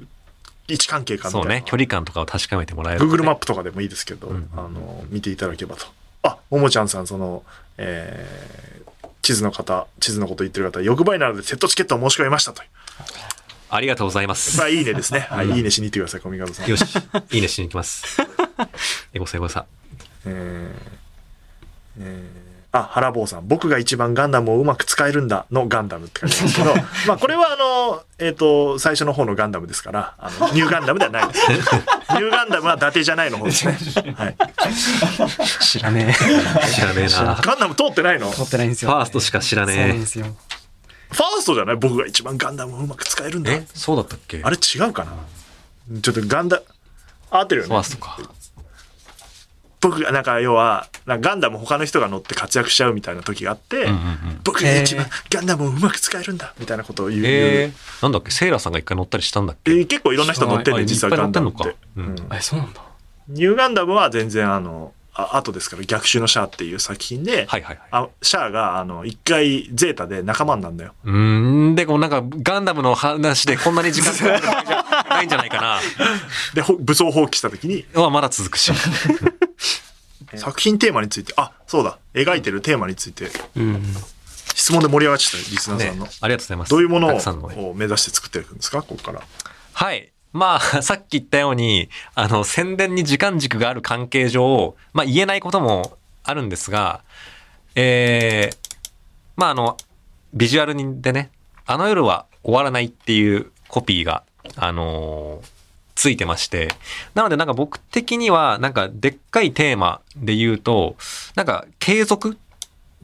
[0.68, 1.44] 位置関係かみたいな。
[1.44, 5.84] そうね、距離感とかを確かめてもらえるとね、Google マップとかでもいいですけど、んあの、見ていただければと。
[6.22, 7.42] あ、ももちゃんさん、その、
[7.76, 8.79] えー、
[9.22, 12.68] 地図の方、地図のこと言ってる方、欲張りなのでセットチケットを申し込みましたという。
[13.72, 14.64] ありがとうございますま。
[14.64, 15.20] あ、いいねですね。
[15.20, 16.68] はい、いいねしに行ってください、小見門さん。
[16.68, 16.84] よし、
[17.30, 18.20] いいねしに行きます。
[19.12, 19.66] エゴサエゴサ。
[20.26, 22.39] えーえー
[22.72, 23.48] あ、原坊さん。
[23.48, 26.74] 僕が一番ガンダムをうまく使えるんだのガンダムって書いてますけど、
[27.08, 31.50] まあこれはあの、えっ、と、最初の方のガンダムですから、あの、ニューガンダムではないです。
[31.50, 33.76] ニューガンダムは伊達じゃないの方ですね。
[34.16, 34.36] はい。
[35.62, 36.66] 知らねえ。
[36.68, 37.34] 知らねえな。
[37.34, 38.30] フガンダム通ってないの？
[38.30, 38.92] フ撮ってないんですよ。
[38.92, 40.26] ァーストしか知らそうなんねですよ。
[40.26, 43.54] ァーストじゃない僕が一番ガンダムをうまく使えるんだえ。
[43.56, 43.66] え、。
[43.74, 45.12] そうだったっけあれ違うかな
[46.00, 46.62] ちょっとガンダ、
[47.30, 47.86] 合ってるよねファー。
[47.88, 48.18] ストか。
[49.80, 54.40] 僕がなんか要は、なんかガンダム他の人が乗って活躍しちゃうみたいな時があって、うんうんうん。
[54.44, 57.22] 僕が一番ガンダムをうまく使えるんだみたいなことを言う。
[57.24, 58.30] えー、なんだっけ？
[58.30, 59.70] セイラさんが一回乗ったりしたんだっけ？
[59.72, 62.82] えー結構いろんな人乗ってんねあ実はガンダムって乗ってんのかうんえ、そうなんだ。
[63.28, 67.88] ニューガンダムは全然あのあ後ですから逆襲のシャアっていう作品で、はいはいはい。
[67.90, 75.80] あシャアがあの一回ゼータで仲間になるんだようーん、で、こうなんか、ガンダムの話でこんなに時間かかるじゃないんじゃないかな。
[76.54, 78.70] でほ武装放棄した時にはまだ続くし。
[80.38, 81.32] 作品テーマについて。
[81.36, 81.98] あそうだ。
[82.14, 83.30] 描いてるテーマについて。
[83.56, 83.82] うん。
[84.54, 86.70] 質問で盛り上がっちゃったリスナーねさんの、、ありがとうございます。
[86.70, 88.82] どういうものを目指して作っていくんですか？
[88.82, 89.22] ここから。
[89.72, 90.12] はい。
[90.32, 97.02] まあ、 さっき言ったように、あの、宣伝に時間軸がある関係上、まあ言えないこともあるんですが、
[97.74, 98.56] えー、
[99.36, 99.76] まああの、
[100.34, 101.30] ビジュアルにでね、
[101.66, 104.24] あの夜は終わらないっていうコピーが、
[104.56, 105.59] あのー
[106.00, 106.68] ついてまして、
[107.14, 110.96] なのでなんか僕的には、なんかでっかいテーマで言うと、
[111.34, 112.38] なんか継続？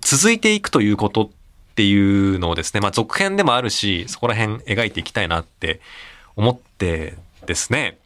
[0.00, 1.28] 続いていくということっ
[1.74, 1.94] てい
[2.34, 5.82] うのをですね、まあ続編でもあるし、そこら辺描いていきたいなって
[6.36, 7.98] 思ってですね、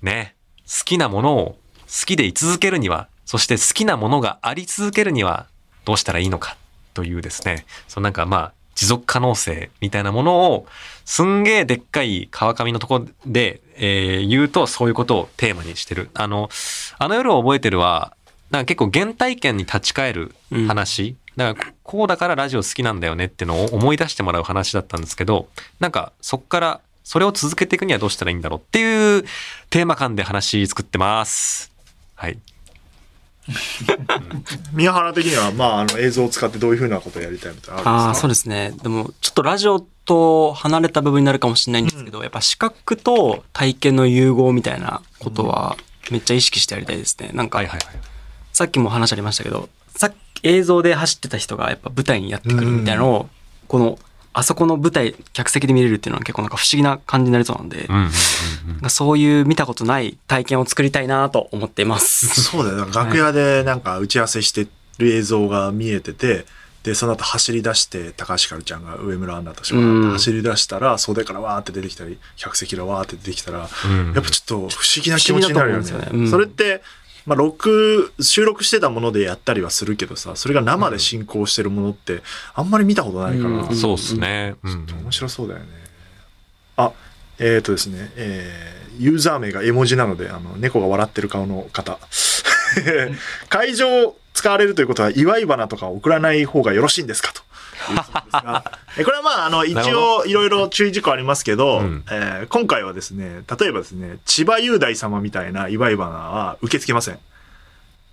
[0.00, 1.58] ね、好きなものを
[1.88, 5.48] 好きでい続けるには、そして好きなものがあり続けるには
[5.84, 6.56] どうしたらいいのか
[6.94, 10.66] というですね、そのなんかまあ持続可能性みたいなものを
[11.04, 16.10] すんげえでっかい川上のところで、えー言うとそういうことをテーマにしてる。
[16.14, 16.48] あの、
[16.98, 18.14] あの夜を覚えてるは、
[18.50, 20.34] なんか結構原体験に立ち返る
[20.68, 29.24] 話、だからこうだからラジオ好きなんだよねっていうのを思い出してもらう話だったんですけど、なんかそっからそれを続けていくにはどうしたらいいんだろうっていう
[29.70, 31.72] テーマ感で話作ってます。
[32.16, 32.38] はい。
[34.74, 38.20] 宮原的には、まあ、あの映像を使ってどういうふうなことをやりたいみたいなのああ、あるんですか？
[38.22, 38.72] そうですね。
[38.82, 45.76] でも、ちょっとラジオと離れた部分になるかもしれないんですけど、やっぱ視覚と体験の融合みたいなことは
[46.10, 47.30] めっちゃ意識してやりたいですね。
[47.32, 47.62] なんか。
[48.52, 53.28] さっきも話ありましたけど、さっき映像で走ってた人がやっぱ舞台にやってくるみたいなのを、
[53.68, 53.98] この、
[54.32, 57.88] あそこの舞台、客席で見れるっていうのは結構なんか不思議な感じになりそうなんで、
[58.88, 62.42] そういう見たことない体験を作りたいなと思っています。
[62.42, 62.78] そうだよ。
[62.78, 64.66] だから楽屋でなんか打ち合わせして
[64.98, 66.44] る映像が見えてて、
[66.82, 75.90] で、その後走り出して、高橋ひかるちゃんが上村アンナとしてわーって走り出したら、袖からわーって出てきたり、客席からわーって出てきたら、うんやっぱちょっと不思議な気持ちになるよね。
[75.90, 76.82] よねうんそれって、
[77.26, 82.22] まあ、録、収録してたものでやったりはするけどさ、それが生で進行してるものって、
[82.54, 84.54] あんまり見たことないから、うんそうっすね。
[84.62, 85.66] うん面白そうだよね。
[86.76, 86.92] あ、
[87.38, 91.98] えっ、ー、とですね、えーユーザー名が絵文字なので、あの、猫が笑ってる顔の方。
[93.48, 97.42] 会場使われるということは祝い花とか送らない方がよろしいんですかと。
[97.92, 98.64] いうことですが
[98.96, 107.18] えこれはまあ、あの、一応いろいろ注意事項ありますけど、うんえー今回はですね、例えばですね、千葉雄大様みたいな祝い花は受け付けません。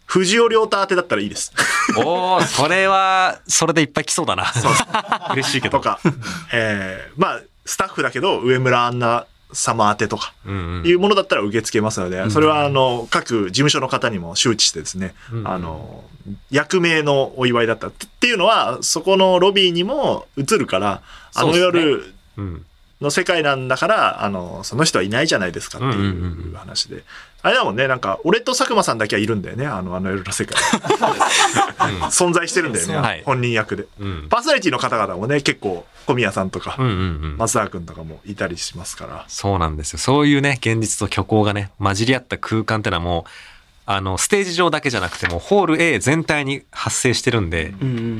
[0.05, 1.53] 藤尾亮太宛てだったらいいです。
[1.95, 4.51] おおそれは、それでいっぱい来そうだな。
[5.31, 5.77] 嬉しいけど。
[5.77, 6.01] とか、
[6.51, 16.03] えーまあ、スタッフだけど、上村アンナ様宛てとか、いうものだったら受け付けますので、それはあの、各事務所の方にも周知してですね、うんあの、
[16.51, 17.87] 役名のお祝いだった。
[17.87, 21.01] っていうのは、そこのロビーにも映るから、
[21.35, 22.65] あの夜うん。
[23.01, 27.03] の世界なんだから、あの、その人はいないじゃないですかっていう話で。
[27.47, 30.61] あれだもんね、なんか、俺と佐久間さんだけはいるんだよね、あの、あの夜の世界。
[32.11, 33.85] 存在してるんだよね、はい本人役で。
[33.99, 36.75] うんパーソナリティの方々もね、結構、小宮さんとか。
[37.37, 39.23] 松沢くんとかもいたりしますから。
[39.29, 39.99] そうなんですよ。
[39.99, 43.31] そういうね、現実と虚構がね、混じり合った空間ってのはもう、
[43.85, 47.73] あの、ステージ上だけじゃなくても、ホール A 全体に発生してるんで、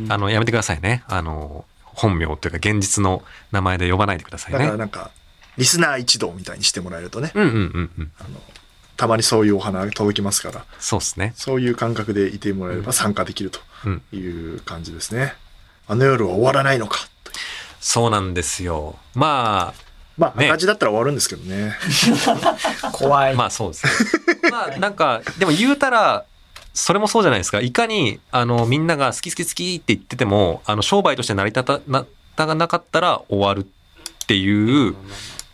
[0.07, 1.03] あの、やめてくださいね。
[1.09, 4.59] あの、本名というか現実の名前で呼ばないでくださいね。
[4.59, 5.11] だからなんか、
[5.57, 8.11] リスナー一同みたいにしてもらえるとね、うんうんうんうん。
[8.97, 11.33] たまにそういうお花が届きますから、そうですね。
[11.35, 14.01] そういう感覚でいてもらえれば参加できるとうん。
[14.11, 15.33] いう感じですね。
[15.87, 17.37] あの夜は終わらないのかという。
[17.79, 18.97] そうなんですよ。
[19.13, 19.73] ま
[20.17, 21.75] まあ、ね赤字だったら終わるんですけどね。
[22.91, 23.33] 怖い。
[23.33, 23.85] あ、まあそうです
[24.43, 24.49] ね。
[24.51, 26.25] まあなんか、でも言うたら、
[26.73, 27.59] それもそうじゃないですか。
[27.61, 34.95] いかに、あの、みんなが好き好き好きって言ってても、あの、商売として成り立たな、たがなかったら終わるっていう、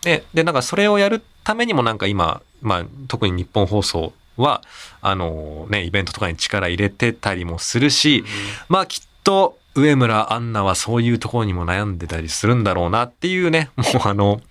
[0.01, 4.61] で、で、なんかそれをやるためにもなんか今、まあ特に日本放送は、
[5.01, 8.23] あのね、イベントとかに力入れてたりもするし、
[8.69, 14.41] まあきっと上村アンナはそういうところにも悩んでたりするんだろうなっていうね、 もうあの、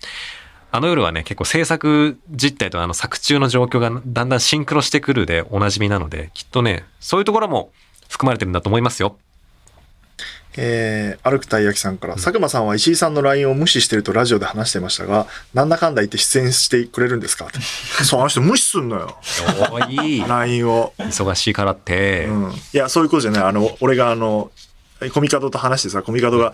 [0.71, 7.71] あの夜はね、結構制作実態とあの作中の状況がだんだんシンクロしてくるでおなじみなので、きっとね、そういうところも
[8.09, 9.17] 含まれてるんだと思いますよ。
[10.57, 17.45] えー、歩くたい焼きさんから、佐久間さんは石井さんの LINE を無視してるとラジオで話してましたが、なんだかんだ言って出演してくれるんですか？
[17.45, 17.59] っ て
[18.03, 19.17] そう、あの人無視すんのよ。
[19.71, 20.27] おーいい。
[20.27, 20.93] LINE を。
[20.99, 22.25] 忙しいからって。
[22.25, 22.51] うん。
[22.51, 23.43] いや、そういうことじゃない。
[23.43, 24.51] あの、俺があの、
[25.13, 26.53] コミカドと話してさ、コミカドが、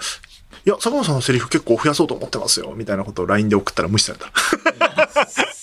[0.65, 4.31] いや、佐久間さんのセリフ結構増やそうと思ってますよ、みたいなことを LINE で送ったら無視された。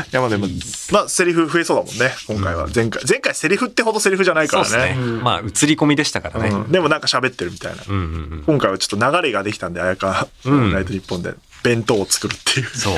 [0.04, 0.46] いや、まあでも、
[0.90, 2.68] まあ、セリフ増えそうだもんね、今回は。
[2.74, 3.02] 前回。
[3.08, 5.00] 前回セリフってほどセリフじゃないからそうですね。
[5.00, 5.22] ね。
[5.22, 6.50] まあ、映り込みでしたからね。
[6.50, 7.82] うんでもなんか喋ってるみたいな。
[7.86, 8.42] うんうんうん。
[8.46, 12.66] 今回はちょっと流れができたんで、綾香、うんナイト日本で弁当を作るっていう。
[12.66, 12.96] そう。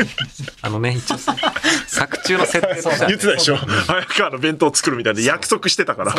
[0.62, 1.18] あのね、一応、
[1.86, 6.14] 作中の設定としてはね言ってたでしょ 綾香の弁当を作るみたいで約束してたから。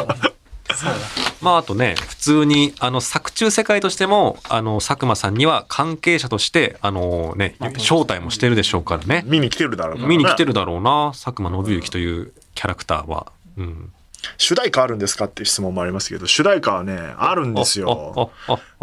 [1.42, 9.24] まあ、あとね、普通に、あの、作中世界としても、あの、佐久間さんには関係者として、あのね、招待もしてるでしょうからね。
[9.28, 13.32] 見に来てるだろうから、見に来てるだろうな、佐久間信之というキャラクターは。
[13.58, 13.92] うん。
[14.38, 18.32] 主題歌あるんですかっていう質問もありますけど、主題歌はね、あるんですよ。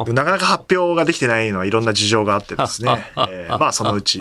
[0.06, 3.12] なかなか発表ができてないのはいろんな事情があってですね。
[3.28, 4.20] えーまあそのうち、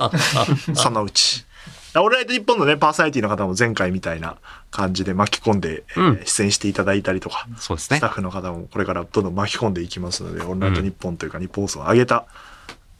[0.73, 1.45] そのうち。
[2.01, 4.37] オールナイト日本のね、パーソナリティの方も前回みたいな
[4.71, 8.09] 感じで巻き込んで、えーうん出演していただいたりとか、そうですねスタッ。
[8.11, 12.25] フの方もこれからどんどん巻き込んでいきますので、オールナイト日本というか日本放送を上げた、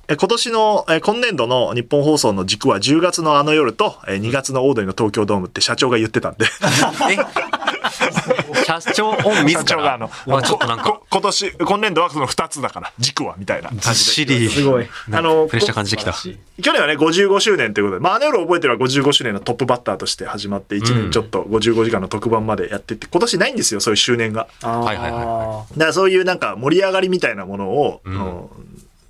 [0.08, 6.46] え今年の、え今年度の日本放送の軸は10月のあの夜と、え2月のオードリーの東京ドームって社長が言ってたんで。
[7.84, 13.88] え 社長オン自ら社長があの、うわちょっとなんかこ、今年、今年度はその2つだから、軸はみたいな感じで。
[13.88, 14.50] ずっしり。
[14.50, 14.88] すごい。
[15.12, 16.14] あのプレッシャー感じてきた。
[16.14, 24.48] 去年はね、55周年ということで、まあ、あの夜覚えてるは55周年のトップバッターとして始まって、1年ちょっと55時間の特番までやってって、今年ないんですよ、そういう周年が。
[24.62, 28.50] はいはいはだからそういうなんか盛り上がりみたいなものを、んあの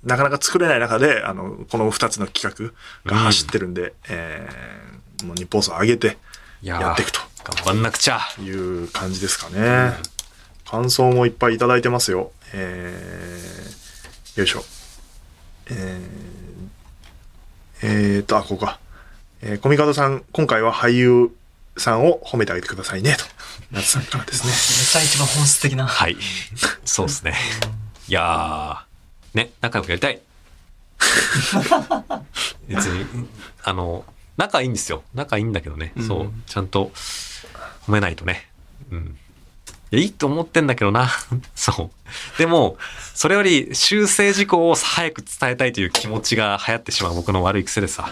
[0.04, 2.74] なかなか作れない中で、あの、この2つの企
[3.06, 4.94] 画が走ってるんで、えー
[5.24, 6.18] もう日本放送上げて
[6.62, 8.20] やっていくと頑張んなくちゃ。
[8.40, 9.92] いう感じですかね。
[10.66, 12.32] 感想もいっぱいいただいてますよ。
[12.54, 14.64] えー、よいしょ。
[15.66, 17.86] えー、
[18.16, 18.78] えーと、あ、ここか。
[19.42, 21.30] えー、コミカドさん、今回は俳優
[21.76, 23.24] さんを褒めてあげてくださいね、と。
[23.72, 24.50] 夏さんからですね。
[24.50, 25.86] 実際一番本質的な。
[25.86, 26.16] はい。
[26.84, 27.34] そうですね。
[28.08, 30.20] いやー、ね、仲良くやりたい。
[32.68, 33.06] 別に、
[33.62, 34.04] あの、
[34.36, 35.02] 仲いいんですよ。
[35.14, 35.92] 仲いいんだけどね。
[35.96, 36.32] うんそう。
[36.46, 36.90] ちゃんと
[37.86, 38.48] 褒めないとね。
[38.90, 39.16] うん。
[39.92, 41.10] いや、いいと思ってんだけどな。
[41.54, 41.90] そ
[42.36, 42.38] う。
[42.38, 42.76] でも、
[43.14, 48.10] それより修正事項を早く伝えたいという気持ちが流行ってしまう僕の悪い癖でさ。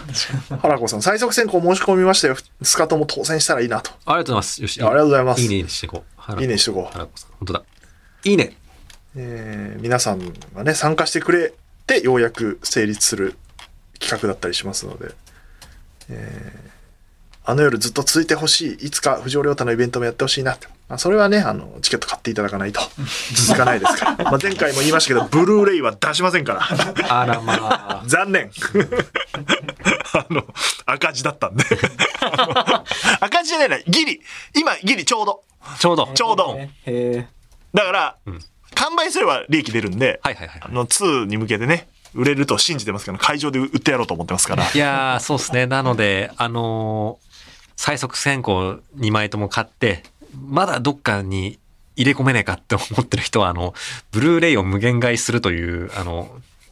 [0.61, 2.37] 原子さん、最速選考申し込みましたよ。
[2.61, 3.91] スカトも当選したらいいなと。
[4.05, 4.61] ありがとうございます。
[4.61, 4.81] よし。
[4.81, 6.03] ありがとうございますいいねしていこ
[6.37, 6.41] う。
[6.41, 7.29] いいねしとこう原子さん。
[7.39, 7.63] 本当だ。
[8.23, 8.55] いいね。
[9.15, 11.53] えー皆さんがね、参加してくれ
[11.85, 13.35] て、ようやく成立する
[13.99, 15.13] 企画だったりしますので、
[16.09, 16.72] えー
[17.45, 18.85] あの夜ずっと続いてほしい。
[18.85, 20.67] いつか藤尾亮太のイベントもやってほしいなって。
[20.87, 22.79] まあ、それはね、あの、チケット買っていただかないと
[23.35, 24.23] 続かないですから。
[24.23, 27.21] まあ前回も言いましたけど、ブルーレイは出しませんから。
[27.21, 28.03] あらまあ。
[28.07, 28.51] 残念。
[30.13, 30.45] あの、
[30.85, 31.65] 赤字だったんで。
[33.19, 34.21] 赤字じゃないな、ギリ。
[34.55, 35.43] 今、ギリちょうど。
[35.79, 36.09] ちょうど。
[36.13, 36.57] ちょうど。
[36.59, 37.27] へえ。
[37.73, 38.15] だから、
[38.75, 44.69] 完売すれば利益出るんで、はいはいはいあの、2に向けてね、売れると信じてますから、会場で売ってやろうと思ってますから。
[44.71, 45.65] いやー、そうですね。
[45.65, 47.32] なので、あのー
[47.75, 50.03] 最速先行2枚とも買って、
[50.47, 51.59] まだどっかに
[51.95, 53.73] 入れ込めねえかって思ってる人は、あの、
[54.11, 56.29] ブルーレイを無限買いするという、あの、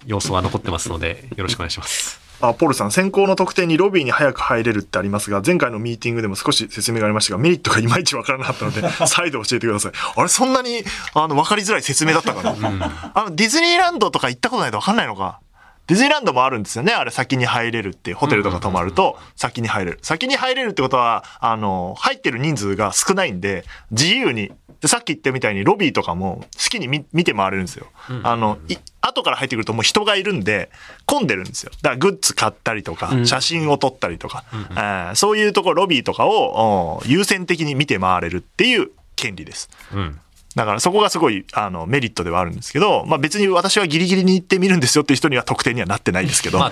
[0.07, 2.19] 要素は残ってますので、よろしくお願いします。
[2.43, 9.91] あ、ポールさん、先行の特典にロビーに早く入れるってありますが、前回のミーティングでも少し説明がありましたが、メリットがいまいちわからなかったので、 再度教えてください。
[10.15, 10.83] あれ、そんなに、
[11.13, 13.11] あの、わかりづらい説明だったかな？
[13.13, 15.39] あの、ディズニーランドとか行ったことないとわかんないのか？
[15.88, 16.93] ディズニーランドもあるんですよね。
[16.93, 19.99] あれ先に入れるって、ホテルとか泊まると先に入れる。
[20.01, 27.88] 先に入れるってことは、あの、入ってる人数が少ないんで、自由に、でさっき言ったみたいにロビーとかも好きに見見て回れるんですよ。
[28.23, 30.71] あの、い後から入ってくるともう人がいるんで、
[31.05, 31.71] 混んでるんですよ。
[31.82, 39.69] だからグッズ買ったりとか、写真を撮ったりとか、えーそういうところ、ロビーとかをお優先的に見て回れるっていう権利です。
[39.93, 40.19] うん。
[40.55, 46.71] だからそこがすごいあのメリットではあるんですけど、まあ別に私はギリギリに行ってみるんですよっていう人には特典にはなってないですけど、ま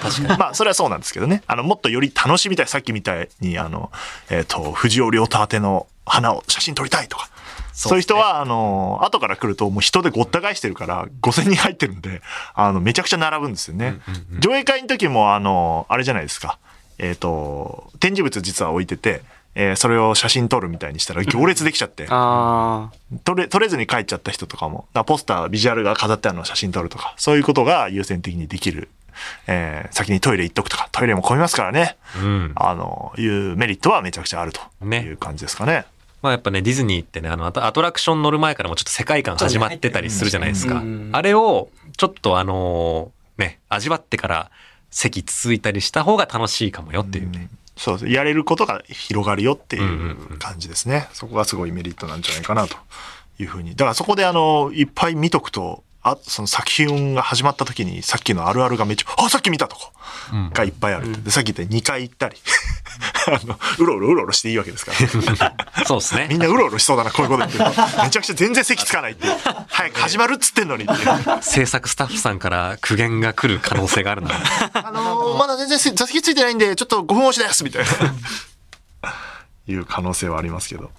[0.49, 1.43] あそれはそうなんですけどね。
[1.47, 3.91] あのもっとより楽しみたい、さっきみたいにあの、
[4.29, 7.29] えっ、と、藤尾亮太宛ての花を写真撮りたいとか。
[7.73, 12.21] そういう人は、あの、後から来るともう人でごった返してるから、5000人入ってるんで、
[12.53, 14.01] あの、めちゃくちゃ並ぶんですよね。
[14.39, 16.59] 上映会の時も、あの、あれじゃないですか。
[16.97, 19.21] えっ、と、展示物実は置いてて、
[19.55, 22.05] えーそれを写真撮るみたいにしたら 行列できちゃって。
[22.09, 22.89] あ
[23.23, 28.89] 撮れ、撮れずに帰っちゃった人とかも、だポスター、ビジュアルが飾ってあるのを写真撮るとか、そういうことが優先的にできる。
[29.47, 31.97] えー先にトイレ行っとくとか、トイレも混みますからね。
[32.17, 32.51] うん。
[32.55, 35.85] あの、いうメリットはめちゃくちゃあるとねいう感じですかね。
[36.21, 41.09] まあやっぱね、ディズニーってね、あの、アトアトラクション乗る前からもちょっと世界観始まってたりするじゃないですかうん。
[41.13, 44.51] あれを、ちょっとあのーね、味わってから
[44.91, 47.47] 席続いたりした方が楽しいかもよっていうね。
[47.79, 48.11] そうです。
[48.11, 49.89] やれることが広がるよっていんうん
[50.31, 51.07] うう感じですね。
[51.13, 52.75] そこがすごいメリットなんじゃないかなと
[53.39, 53.71] いうふうに。
[53.71, 59.91] だからそこであの、いっぱい見とくと、あ、その作品が始まった時にさっきのあるあるがめっちゃ、あ、さっき見たとか、
[60.53, 61.21] がいっぱいあるって。
[61.21, 62.37] で、さっき言った2回行ったり、
[63.27, 64.91] あの、うろうろうろうろしていいわけですか
[65.75, 65.85] ら。
[65.85, 66.27] そうですね。
[66.29, 68.03] みんなうろうろしそうだな、こういうこと言ってると。
[68.03, 69.37] めちゃくちゃ全然席つかないっていう。
[69.67, 70.93] 早く始まるっつってんのにって。
[71.41, 74.31] 制作スタッフさんから苦言が来る可能性があるな。
[74.73, 77.89] あのーまだ全然座席ついてないんで、ちょっと5分押しですみたいな。
[79.67, 80.91] いう可能性はありますけど。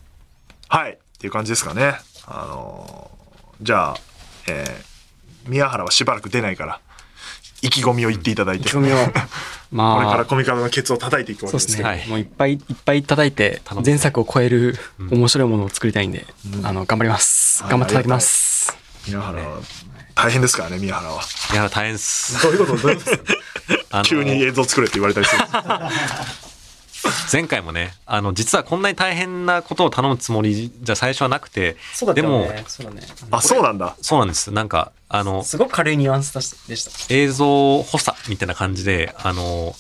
[0.69, 0.93] はい。
[0.93, 1.99] っていう感じですかね。
[2.27, 3.21] あのー
[3.63, 3.97] じゃあ、
[4.47, 4.90] えー
[5.51, 6.81] 宮原はしばらく出ないから、
[7.63, 8.69] 意気込みを言っていただいて、あ。
[8.69, 8.97] 意気込みを。
[9.71, 9.97] まあ。
[9.97, 11.89] これからコミカドのケツを叩いていくわけですけど。
[11.89, 14.79] そうですね、はいもういっぱいいっぱい叩いて前作を超える
[15.11, 16.27] 面白いものを作りたいんで、
[16.63, 18.77] あの頑張りますはい頑張っていただきます
[19.07, 19.61] 宮原は
[20.15, 21.23] 大変ですからね、宮原は。
[21.53, 22.43] いや、大変っす。
[22.43, 22.77] どういうこと？
[22.77, 23.05] どういうこ
[23.91, 25.43] と 急に映像作れって言われたりする。
[27.33, 31.77] 前回もね、あの、実はこんなに大変なことを頼むつもりじゃ最初はなくて、
[32.15, 33.97] でも、そうだねあ、そうなんだ。
[34.01, 34.51] そうなんです。
[34.51, 36.33] なんか、あの、すごく軽いニュアンス
[36.69, 39.75] でした映像補佐みたいな感じで、あの、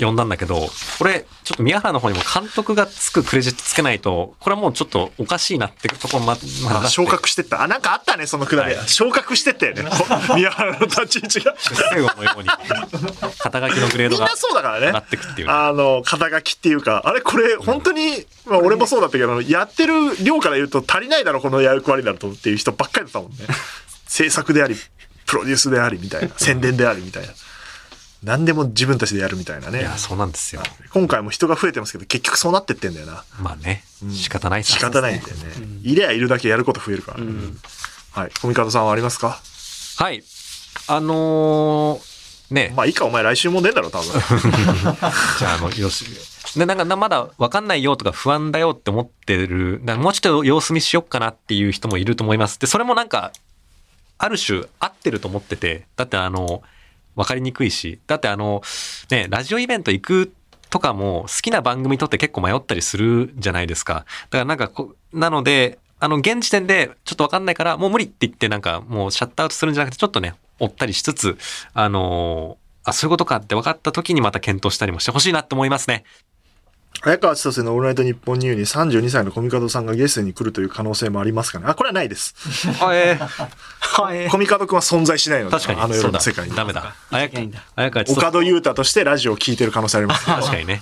[0.00, 0.68] 呼んだんだけど、
[0.98, 7.62] これ、ちょっと宮原の方にも監督がつくクレジットつけないと、これはもうちょっとおかしいなってとこま、まだあ昇格してった。
[7.62, 8.74] あ、なんかあったね、そのくだり。
[8.74, 9.84] はい昇格してったよね。
[9.84, 11.54] こ 宮原の立ち位置が。
[11.58, 12.48] 最後のように、
[13.38, 15.08] 肩書きのグレードがみんなそうだからね上がっ。
[15.08, 15.52] てくっていうね。
[15.52, 23.46] あの、肩書きっていうか、あれこれ、本当に、まあ俺もそうだったけど、やってる量から言うと足りないだろ、この役割だとっていう人ばっかりだったもんね。
[24.06, 24.76] 制作であり、
[25.26, 27.32] プロデュースでありみたいな、宣伝でありみたいな。
[28.22, 29.98] 何でも自分たちでやるみたいないねや、。
[29.98, 30.62] そうなんですよ。
[30.92, 33.24] 今回も人が増えてますけど、結局そうなってってんだよな。
[33.40, 35.42] まあね、仕方ないっす仕方ないんだよね。
[35.82, 37.24] いりゃいるだけやること増えるからね。
[37.26, 37.56] ん
[38.12, 38.30] はい。
[38.40, 39.40] コミカドさんはありますか？
[39.96, 40.22] はい。
[40.86, 42.12] あのー
[42.54, 44.12] ね、まあいいか、お前来週も出んだろ、多分。
[45.38, 46.04] じゃあ、あの、よし。
[46.54, 52.58] で、なんか、なまだ分かんないよとか不安だよって思ってる、もうちょっと様子見しよっかなっていう人もいると思います。
[52.60, 53.32] で、それもなんか、
[54.18, 56.62] ある種合ってると思ってて、だってあの、
[57.16, 58.62] 分かりにくいし、だってあの、
[59.10, 60.32] ね、ラジオイベント行く
[60.70, 64.06] とかも好きな番組とって結構迷ったりするじゃないですか。
[64.30, 71.38] だからなんかこ、なので、あの、現時点でちょっと分かんないから、もう無理って言ってなんかもうシャットアウトするんじゃなくて、ちょっとね、追ったりしつつ、
[71.74, 76.04] あのあ、そういうことかって分かった時にまた検討したりもしてほしいなって思いますね。
[77.04, 82.32] 早川千歳のオールナイトニッポンニューに32歳のコミカドさんがゲストに来るという可能性もありますかねあ、これはないです。
[82.80, 83.26] あえー
[83.80, 85.80] はいコミカドくんは存在しないので、確かに。
[85.80, 86.54] あのそうだ夜の世界に。
[86.54, 86.94] ダメだ。
[87.10, 90.24] 綾いないんだ綾川千歳岡戸優太としてラジオを聞いてる可能性あります。
[90.26, 90.80] 確かにね。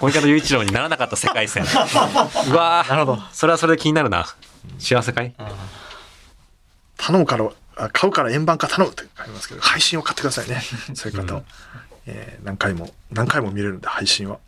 [0.00, 1.64] 小池雄一郎にならなかった世界線。
[1.64, 4.26] うわーなるほどそれはそれで気になるな。
[4.78, 5.32] 幸せかい？
[6.98, 10.62] 頼むから、あ買うから円盤化頼むって書いてますけど、配信を買ってくださいね。
[10.94, 11.42] そういう方を。
[12.06, 14.38] えー何回も、何回も見れるんで、配信は。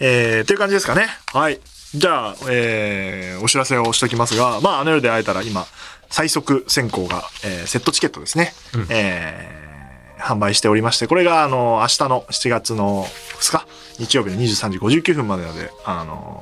[0.00, 1.08] えー、という感じですかね。
[1.32, 1.60] はい。
[1.94, 5.66] じゃあ、えー、お知らせをしときますが、まあ、あの夜で会えたら今、
[6.10, 8.52] 最速選考が、えーセットチケットですね。
[8.90, 9.58] えー
[10.20, 13.06] 販売しておりまして、これが、あの、明日の7月の
[13.40, 13.66] 2日、
[14.00, 16.40] 日曜日の23時59分までなので、あの、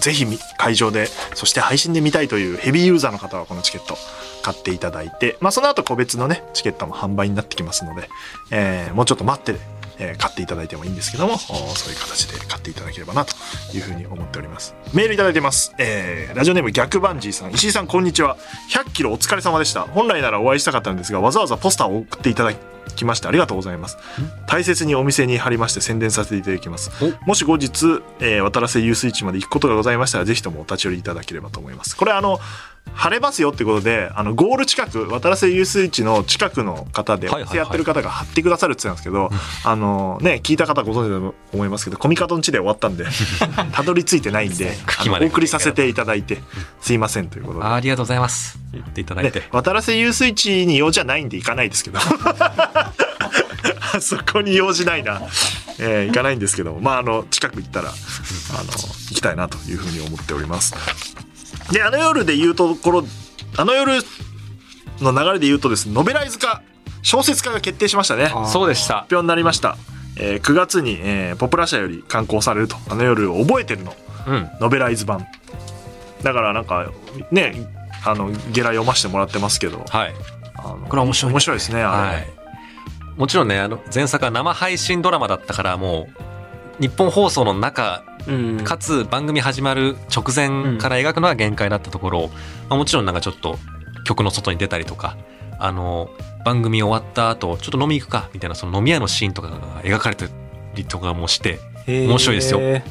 [0.00, 3.98] ぜひみ会場で、そして配信で見たいというヘビーユーザーの方はこのチケット
[4.42, 8.08] 買っていただいて、まあその後個別のね、チケットも販売になってきますので、
[8.52, 9.58] えーもうちょっと待って、
[9.98, 13.34] えー買っていただいてもいいんですけども、おそういう形で買っていただければなと
[13.74, 14.74] いうふうに思っております。
[14.92, 15.74] メールいただいてます。
[15.78, 17.52] えーラジオネーム逆バンジーさん。
[17.52, 18.36] 石井さんこんにちは。
[18.72, 19.82] 100キロお疲れ様でした。
[19.82, 22.52] 本来ならお会いしたかったんですが、わざわざポスターを送っていただ
[22.96, 23.96] きましてありがとうございます。
[24.46, 26.90] 大切にお店に貼りまして宣伝させていただきます。
[27.26, 31.96] もし後日、えー渡良瀬遊水地まで行くことがございましたら、ぜひともお立ち寄りいただければと思います。
[31.96, 32.40] これあの、
[32.92, 43.04] 晴れますよってことで、あの、ゴール近く、渡良瀬遊水地の近くの方で、やってる方が貼ってくださるって言ってたんですけど、あの、ね、聞いた方ご存知だと思いますけど、コミカドン地で終わったんで、
[43.72, 44.76] たどり着いてないんで、
[45.20, 46.40] お送りさせていただいて、
[46.80, 47.64] すいませんということで。
[47.64, 48.58] あありがとうございます。
[48.72, 49.40] 言っていただいて。
[49.40, 49.48] で。
[49.50, 51.98] 渡良瀬遊水地に用じゃないんで行かないですけど。
[51.98, 52.92] あ
[54.00, 55.20] そこに用事ないな、
[55.78, 57.92] えー行かないんですけどまああの近く行ったらあ
[58.64, 60.74] の行きたいなというふうに思っております
[61.72, 63.04] であの夜で言うところ
[63.56, 64.00] あの夜
[65.00, 66.62] の流れで言うとですねノベライズ化
[67.02, 69.06] 小説化が決定しましたね発そうでした。
[69.10, 69.76] 表になりました、
[70.18, 73.94] えー9月に、えーポプラ社より刊行されるとあの夜を覚えてるの
[74.26, 74.50] うん。
[74.60, 75.26] ノベライズ版
[76.22, 76.90] だからなんか
[77.30, 77.54] ね
[78.06, 80.14] あのゲラ読ませてもらってますけどはい。
[80.56, 82.26] あのこれは面白い面白いですねあれ、はい。
[83.16, 86.08] もちろんね、あの、前作は生配信ドラマだったから、も
[86.80, 88.64] う、日本放送の中、うん。
[88.64, 92.28] かつ番組始まる直前から描くのは限界だったところ、
[92.68, 93.58] まあ、もちろんなんかちょっと
[94.04, 95.16] 曲の外に出たりとか、
[95.58, 96.10] あの、
[96.44, 100.26] 番組終わった後、ちょっと飲み行くか、みたいなその飲み屋のシーンとかが描かれて
[100.74, 102.60] りとかもして、面白いですよ。
[102.60, 102.82] へ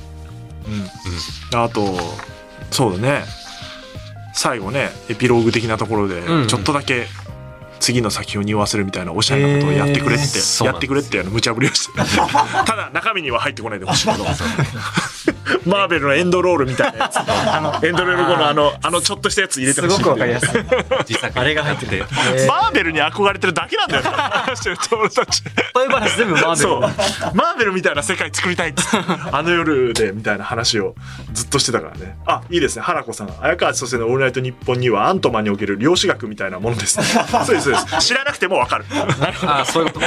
[1.54, 1.60] うん。
[1.60, 1.84] あと
[2.72, 3.24] そうだね。
[4.34, 6.48] 最後ねエピローグ的なところでうん。
[6.48, 7.06] ちょっとだけ
[7.80, 10.66] 次の先を匂わせるみたいなおしゃれなことをやってくれって、へー。
[10.66, 11.94] やってくれって無茶ぶりをして
[12.66, 14.24] ただ中身には入ってこないでほしいけど
[15.66, 17.18] マーベルのエンドロールみたいなやつ
[17.86, 20.50] エンドロール後のあのあのちょっとしたやつ入れてほしいごくわかりやすい
[21.08, 22.06] 自作 あれが入っててて。
[22.48, 24.04] マーベルに憧れてるだけなんだよ
[25.00, 25.44] 俺た ち
[25.74, 26.82] そういう話全部マーベルそう。
[27.34, 28.98] マーベルみたいな世界作りたいっつって、
[29.32, 30.96] あの夜でみたいな話を
[31.34, 32.18] ずっとしてたからね。
[32.26, 32.82] あ、いいですね。
[32.84, 33.34] 原子さん。
[33.42, 37.06] 綾川千歳のオールナイトニッポンにはアントマンにおける量子学みたいなものです、ね。
[37.06, 38.08] そうです、そうです。
[38.08, 38.86] 知らなくてもわかる。
[39.46, 40.06] ああ、そういうこと。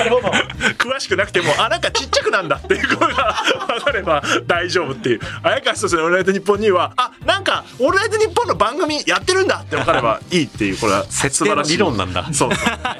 [0.78, 3.36] 詳しくなくても、あ、なんかちっちゃくなんだっていうことが
[3.76, 5.20] わかれば大丈夫っていう。
[5.42, 12.28] 綾川千歳のオールナイトニッポンには、あ、なんか、オールナイトニッポンの番組やってるんだってわかればいいっていう、これは設定の理論なんだ。
[12.32, 12.50] そう。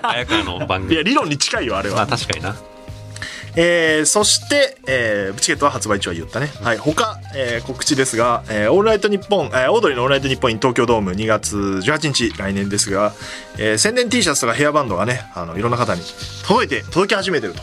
[0.03, 1.05] 綾川の番いや、組。
[1.05, 2.07] 理論に近いよ、あれはまあ。
[2.07, 2.55] 確かにな。
[3.59, 6.51] えーそして、えーチケットは発売中は言ったね。
[6.63, 6.77] はい。
[6.77, 13.15] 他、えー告知ですが、えーオールナイトニッポン、えーオードリーのオールナイトニッポン東京ドーム2月18日、来年ですが、
[13.57, 16.03] えー宣伝 T シャツとかヘアバンドがね、あの、いろんな方に
[16.47, 17.63] 届いて、届き始めてると。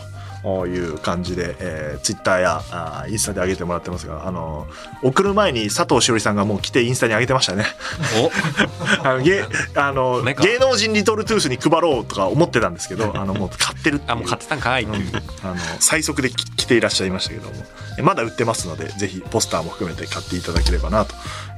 [0.66, 4.66] いう感じで、えー、ツイッターやあーインスタで上げてもらってますが、あの
[5.02, 7.64] 送る前に佐藤しおりさんがもう来てインスタに上げてましたね。
[8.20, 8.30] お。
[9.08, 14.88] あの芸あの芸能人リトルトゥースに配ろうとか思ってたんですけど、あのもう買ってるってあ、もう買ってたんかいう。
[15.42, 17.54] あの最速でき来ていらっしゃいましたけども。
[17.96, 21.14] えまだ売ってますのでぜひポスターも含めて買っていただければなと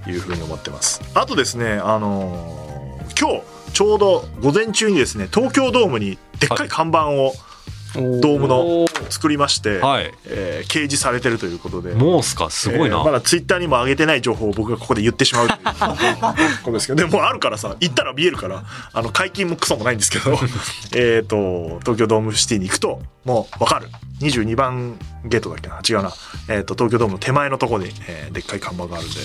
[0.07, 1.01] いうふうに思ってます。
[1.15, 2.77] あとですねあのー
[3.19, 6.69] 今日ちょうど午前中にですね東京ドームにでっかい。
[6.69, 7.33] 看板を
[7.97, 10.13] ドームの作りまして、はい。
[10.27, 11.95] えー掲示されてるということで。
[11.95, 12.97] もうっすか、すごいな。
[12.99, 15.59] えーまだツイッターにも上げてない情報を僕がここで言ってしまうという。
[16.63, 16.97] ことですけど。
[16.97, 20.39] でもあるからさ行ったら見えるからあの解禁もクソもないんですけど。
[20.97, 23.89] えっと東京ドームシティに行くともう分かる。
[24.21, 25.81] 22番ゲートだっけな？
[25.87, 26.13] 違うな、
[26.49, 29.17] えー、と東京ドームの手前のところに、えーでっかい看板があるんで、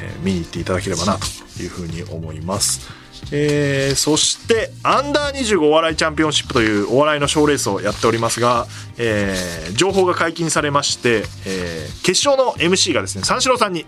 [0.00, 2.88] えー見に行っていただければなというふうに思います。
[3.30, 8.66] えーそしてアンダー25お笑いチャンピオンシップというお笑いの賞レースをやっておりますが、
[8.96, 13.84] えー情報が解禁されまして、えー決勝の MC がですね三四郎さんに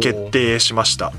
[0.00, 1.12] 決定しました。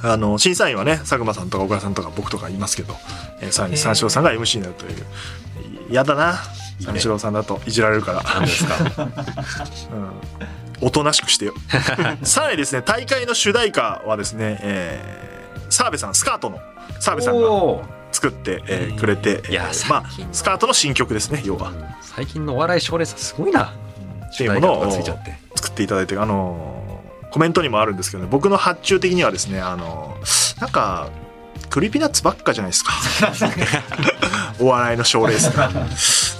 [0.00, 2.94] あの審査員はね佐久間さんとか小倉さんとか僕とかいますけど、
[3.40, 4.92] えーさらに三四郎さんが MC になるという
[5.90, 6.38] 嫌だな
[6.80, 8.22] 三四郎さんだといじられるから。
[8.22, 8.76] 何ですか？
[9.92, 10.10] うん。
[10.80, 11.54] おとなしくしてよ。
[12.22, 15.37] さらにですね、大会の主題歌はですね、えー、
[15.68, 16.60] 澤部さん、スカートの
[17.00, 17.48] 澤部さんが
[18.12, 21.72] 作って、えーくれて、いやえーまあ、スカートの新曲ですね、要は。
[22.02, 23.64] 最近のお笑い賞レースはすごいな
[24.32, 26.78] っていうものを作っていただいて、あのー
[27.30, 31.10] コメントにもあるんですけどね、僕の発注的にはですね、あのーなんか、
[31.68, 32.92] Creepy Nuts ばっかじゃないですか。
[34.58, 35.70] お笑いの賞レースが。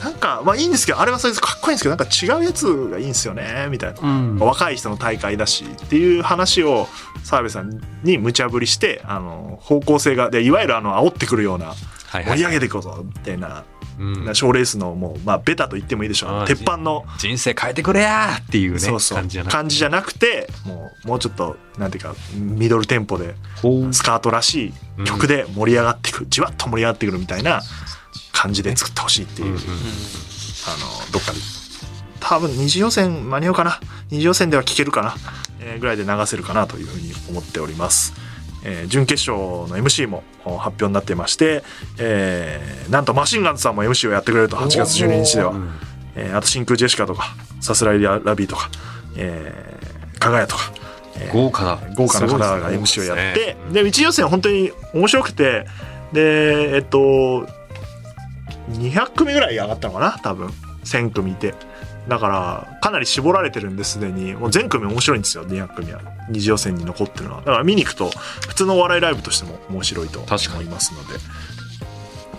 [0.03, 4.01] なんか、まあいいんですけど、あれはそれでかっこいいんですけど、なんか違うやつがいいんですよね、みたいな。
[4.01, 4.39] うん。
[4.39, 6.89] 若い人の大会だしっていう話を
[7.25, 11.75] 澤部さんに無茶ぶりしてあの方向性がでいわゆるあの煽ってくるような
[12.13, 13.65] 盛り上げていこうぞみたいな
[13.99, 14.35] うん。
[14.35, 16.47] 賞、レースのもうまあベタと言ってもいいでしょう。
[16.47, 19.19] 鉄板の人生変えてくれやーっていうねそうそう。
[19.19, 19.29] 感
[19.69, 20.49] じじゃなくて。
[20.65, 23.35] もうもうちょっとなんていうかミドルテンポで
[23.93, 27.63] スカートらしい曲で盛り上がってくるじわっと盛り上がってくるみたいな
[28.33, 30.71] 感じで作ってほしいっていう、うんうんあ
[31.07, 31.39] のどっかで。
[32.21, 33.81] 多分二次予選間に合うかな。
[34.11, 35.15] 二次予選では聴けるかな、
[35.61, 38.13] えーぐらいで流せるかなというふうに思っております、
[38.65, 41.63] えー準決勝の MC もお発表になっていまして、
[41.99, 44.57] えーなんとマシンガンズさんも MC をやってくれると。
[44.57, 45.71] 8月12日では、うん
[46.17, 48.69] えーあと真空ジェシカとかさすらいラビーとか、
[49.17, 50.73] えー、かがやとか、
[51.17, 53.25] えー豪華だ豪華な方が MC をね。
[53.27, 53.57] やって。
[53.73, 55.67] で一次予選本当に面白くて。
[56.13, 57.47] でえっと
[58.73, 60.49] 200組ぐらい上がったのかな多分。
[60.85, 61.55] 1000組いて。
[62.09, 64.35] だからかなり絞られてるんですでに。
[64.35, 66.01] もう全組面白いんですよ200組は。
[66.31, 67.39] 二次予選に残ってるのは。
[67.41, 68.11] だから見に行くと
[68.49, 70.55] 普通のお笑いライブとしても面白いと確かに。
[70.55, 71.19] 思いますので。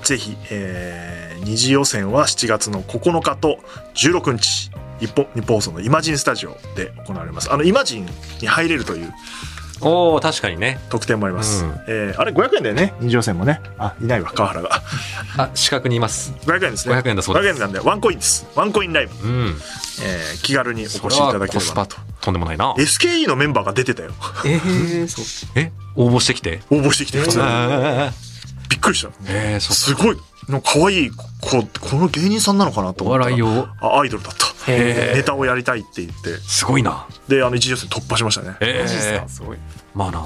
[0.03, 3.59] ぜひ、えー二次予選は7月の9日と
[3.95, 7.51] 16日日本日本放送のイマジンスタジオで行われます。
[7.51, 8.05] あのイマジン
[8.41, 9.13] に入れるという
[9.81, 10.79] おお確かにね。
[10.89, 11.71] 特典もあります、うん。
[11.87, 12.93] えーあれ500円だよね。
[12.99, 13.61] 二次予選もね。
[13.77, 14.31] あいないわ。
[14.33, 14.81] 川原が。
[15.37, 16.33] あ四角にいます。
[16.45, 16.95] 500円ですね。
[16.95, 17.53] 500円だそうです。
[17.53, 18.45] 500円なんでワンコインです。
[18.55, 19.47] ワンコインライブ、うん。
[19.47, 22.73] えー気軽にお越しいただけコスパればなととんでもないな。
[22.77, 24.11] SKE のメンバーが出てたよ。
[24.45, 25.25] えー、そう。
[25.55, 26.61] え応募してきて？
[26.69, 27.19] 応募してきて。
[27.19, 28.09] 普通にえ
[28.69, 29.09] びっくりした。
[29.27, 30.17] えー、そすごい。
[30.47, 31.17] なんか可愛い子
[31.79, 33.35] この芸人さんなのかなとお思ったら。
[33.35, 34.33] 笑いをあアイドルだっ
[35.15, 36.37] ネタをやりたいって言って。
[36.47, 37.07] すごいな。
[37.27, 38.55] であの一次予選突破しましたね。
[38.61, 39.27] えマジっすえか？
[39.29, 39.57] すごい。
[39.93, 40.19] まあな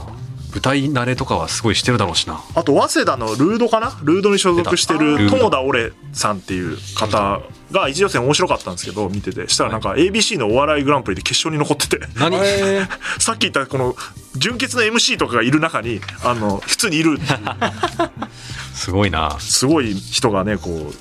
[0.52, 2.40] 舞台慣れとかはすごいしてるだろうしな。
[2.54, 3.98] あと早稲田のルードかな？
[4.04, 7.42] ルードに所属してる友田オレさんっていう方
[7.72, 9.50] が一次予選面白かったんですけど見てて。
[9.50, 12.06] したらなんか ABC のお笑いグランプリで決勝に残ってて。
[13.20, 13.96] さっき言ったこの
[14.36, 17.40] 純潔の MC とかがいる中にあの普通にいるっていう。
[18.76, 19.40] すごいな。
[19.40, 20.94] すごい人がねこう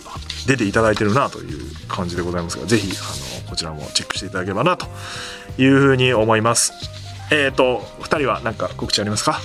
[0.47, 4.87] 出ていただいてるなという感じでございますがぜひあのこちらもチェックしていただければなと
[5.59, 6.73] いうふうに思います。
[7.31, 9.41] えっ、と2人は何か告知ありますか？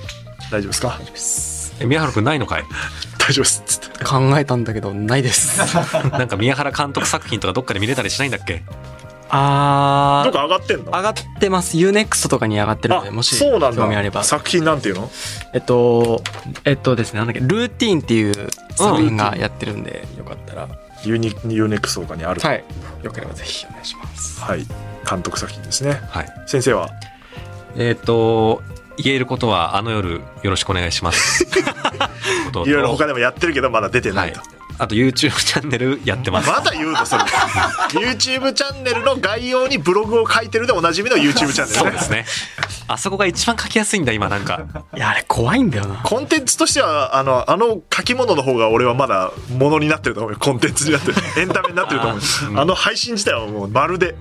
[0.52, 1.00] 大丈夫ですか？
[1.80, 2.64] え宮原くんないのかい？
[3.20, 3.62] 大丈夫です。
[3.62, 4.04] っつって。
[4.04, 5.60] ー、考えたんだけど、ないです。
[6.12, 8.64] なんか宮原監督作品とかどっかで見れたりしないんだっけ？
[9.30, 10.86] あー、どこ上がってんの？
[10.86, 11.78] 上がってます。
[11.78, 13.84] UNEXT とかに上がってるので、もしそうなんだ。
[13.84, 14.24] 興味あれば。
[14.24, 15.12] 作品なんていうの？
[15.54, 16.24] えっと、
[16.64, 20.70] えっとですね、なんだっけ、ルーティーンっていう作品がやってるんで、よかったら。
[21.08, 22.42] ユニ U-NEXT とかにある。
[22.42, 22.64] はい。
[23.04, 24.42] よければぜひお願いします。
[24.42, 24.66] はい。
[25.10, 26.02] 監督作品ですね。
[26.10, 26.34] はい。
[26.46, 26.90] 先生は？
[27.76, 28.62] えっ、と
[28.98, 31.46] 言えることはあの夜よろしくお願いします。
[31.48, 31.48] い
[32.54, 34.32] ろいろ他でもやってるけどまだ出てなはい。
[34.32, 34.42] いと、
[34.78, 36.50] あと YouTube チャンネルやってます。
[36.50, 37.24] まだ言うのそれ。
[37.24, 41.74] YouTube チャンネルの概要にブログを書いてるでおなじみの YouTube チャンネルね。
[41.74, 42.26] そうですね。
[42.90, 44.66] あそこが一番書きやすいんだ今なんか。
[44.96, 46.02] いや、あれ怖いんだよな。
[46.04, 50.40] コンテンツとしてはあのあの書き物の方が俺はまだものになってると思うよ。
[50.40, 51.16] コンテンツになってる。
[51.38, 52.24] エンタメになってると思うよ。
[52.24, 52.60] あーうん。
[52.60, 54.16] あの配信自体はもうまるで。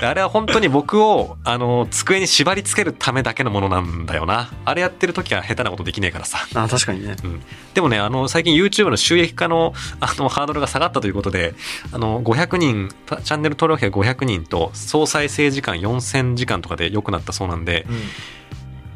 [0.00, 4.50] あれは本当に僕をあの机に縛り付けるためだけのものなんだよな。
[4.64, 6.38] あれやってる時は下手なことできねえからさ。
[6.54, 7.16] あ、確かにね。
[7.22, 7.42] うん。
[7.74, 11.54] でもね、あの、最近 YouTube の収益化の、 あの、ハードルが下がったということで、
[11.92, 12.88] あの、500人、
[13.24, 17.86] チャンネル登録者500人と、総再生時間4000時間とかで良くなったそうなんで、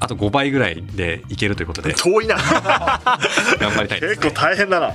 [0.00, 2.36] あと5倍ぐらいでいけるということで、遠いな。
[3.58, 4.92] 頑張りたいです、結構大変だな。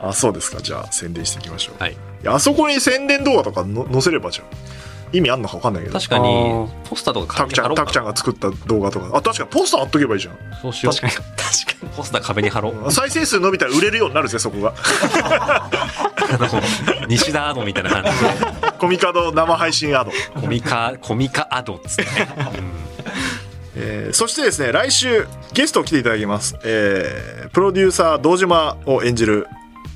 [0.00, 0.60] あそうですか。
[0.60, 1.92] じゃあ宣伝していきましょう、はい。
[1.92, 4.46] いやあそこに宣伝動画とかの載せればじゃん
[5.12, 10.94] 意味あんのか分かんないけど確かにポスターとかタクちゃ壁に貼ろうかんタクちゃんが作った動画とかあ確かにポスター貼っとけばいいじゃんそうしよう。
[10.94, 11.26] 確かに。
[11.36, 11.96] 確かに。
[11.96, 12.90] ポスター壁に貼ろう。
[12.92, 15.70] 再生数伸びたら売れるようになるぜそこが あ
[16.38, 16.48] の、
[17.08, 20.10] 西田アドみたいな感じで、 コミカド生配信アド、
[20.40, 22.28] コミカ、コミカアドっつってね。
[23.76, 29.46] えーそしてですね来週ゲストを来ていただきます、えープロデューサー堂島を演じる、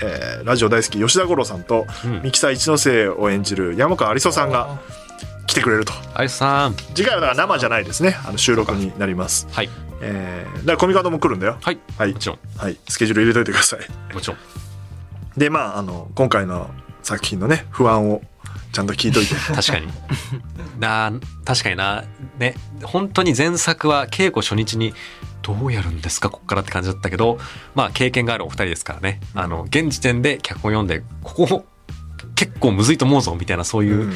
[0.03, 4.79] えーラジオ大好き吉田五郎さんと、うんミキサー一ノ瀬を演じる山川有磯さんが
[5.47, 6.75] 来てくれるとあゆさん。
[6.95, 9.69] 次回はだから生じゃないですねあの収録になりますはい。
[10.03, 11.79] えーだからコミカドも来るんだよはい。
[11.99, 12.39] はいもちろん。
[12.57, 14.37] はいスケジュール入れといてくださいもちろん。
[15.37, 16.71] でまああの今回の
[17.03, 18.23] 作品のね不安を
[18.73, 19.89] ちゃんと聞いといて 確かに。
[20.79, 21.13] な
[21.45, 22.05] 確かにな。
[22.39, 22.55] ね。
[22.85, 24.95] 本当に前作は稽古初日に
[25.43, 26.31] どうやるんですか？
[26.31, 27.39] こっからって感じだったけど、
[27.75, 29.21] まあ経験があるお二人ですからね。
[29.35, 31.67] あの、現時点で脚本読んで、ここ
[32.35, 34.13] 結構むずいと思うぞみたいなそういう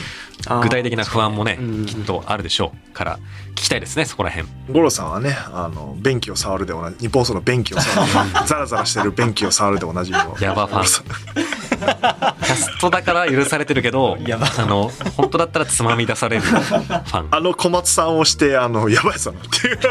[0.62, 3.18] 具体的な不安もねうん、きっとあるでしょうから、
[3.50, 4.48] 聞きたいですね、そこら辺。
[4.70, 8.12] 五郎さんはねあの便器を触るで同じ日本その便器を触る
[8.46, 10.36] ザラザラしてる便器を触るでおなじみの。
[10.40, 10.84] ヤバファン。
[10.84, 14.46] キャストだから許されてるけど、やば。
[14.58, 17.28] あの、本当だったらつまみ出されるファン。
[17.30, 19.78] あの小松さんをしてあのやばいさなっていう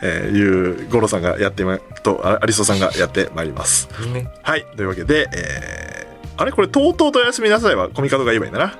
[0.00, 3.88] えーいう五郎さんがやってまとあアリソさんがやってまいります。
[4.12, 4.28] ね。
[4.42, 5.97] はいというわけで、えー
[6.38, 6.52] あれ？
[6.52, 8.74] これとうとうとおやすみなさいはコミカドが言えばいいんだな。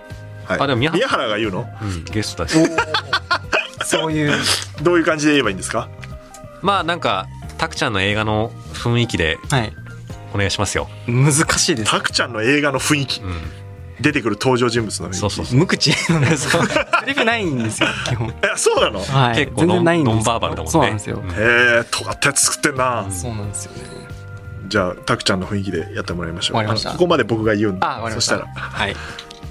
[0.46, 0.60] はい。
[0.60, 1.68] あでも宮宮原が言うの？
[1.82, 2.56] うん、ゲストだし。
[3.84, 4.32] そういう。
[4.82, 5.88] どういう感じで言えばいいんですか？
[6.62, 7.26] まあなんか、
[7.58, 9.72] タクちゃんの映画の雰囲気ではい。
[10.34, 10.88] お願いしますよ。
[11.06, 11.90] 難しいです。
[11.90, 13.20] タクちゃんの映画の雰囲気。
[13.22, 13.34] うん。
[14.00, 15.18] 出てくる登場人物の雰囲気。
[15.18, 15.58] そうそうそう。
[15.58, 18.28] 無口なんですよセリフないんですよ基本。
[18.44, 19.00] えそうなの？
[19.00, 19.36] へはい。
[19.36, 20.70] 結構ノン全然ないんですノンバーバルだもんね。
[20.70, 23.12] そうなんですよ、うんえ尖ったやつ作ってんな、うん。
[23.12, 24.07] そうなんですよね
[24.68, 26.56] じゃあタクちゃんの雰囲気でやってもらいましょう。
[26.56, 26.90] わかりました。
[26.90, 28.52] あのここまで僕が言うんであわかりましそしたたら。
[28.54, 28.96] はい。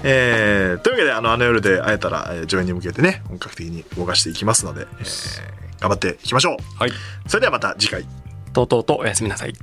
[0.03, 6.57] えーというわけであのあの夜で会えたら、えー上演に向けてね本格的に動かしていきますので、えー頑張っていきましょう。
[6.79, 6.91] はい。
[7.27, 8.01] それではまた次回。
[8.01, 8.05] い
[8.53, 9.53] とうとうとおやすみなさい。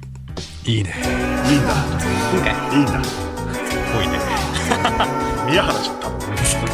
[0.64, 0.94] いいね。
[1.50, 1.74] いんだ。
[2.32, 3.02] 今回いいんだ。
[3.96, 4.18] 多いね。
[5.50, 6.73] 宮原じゃん多分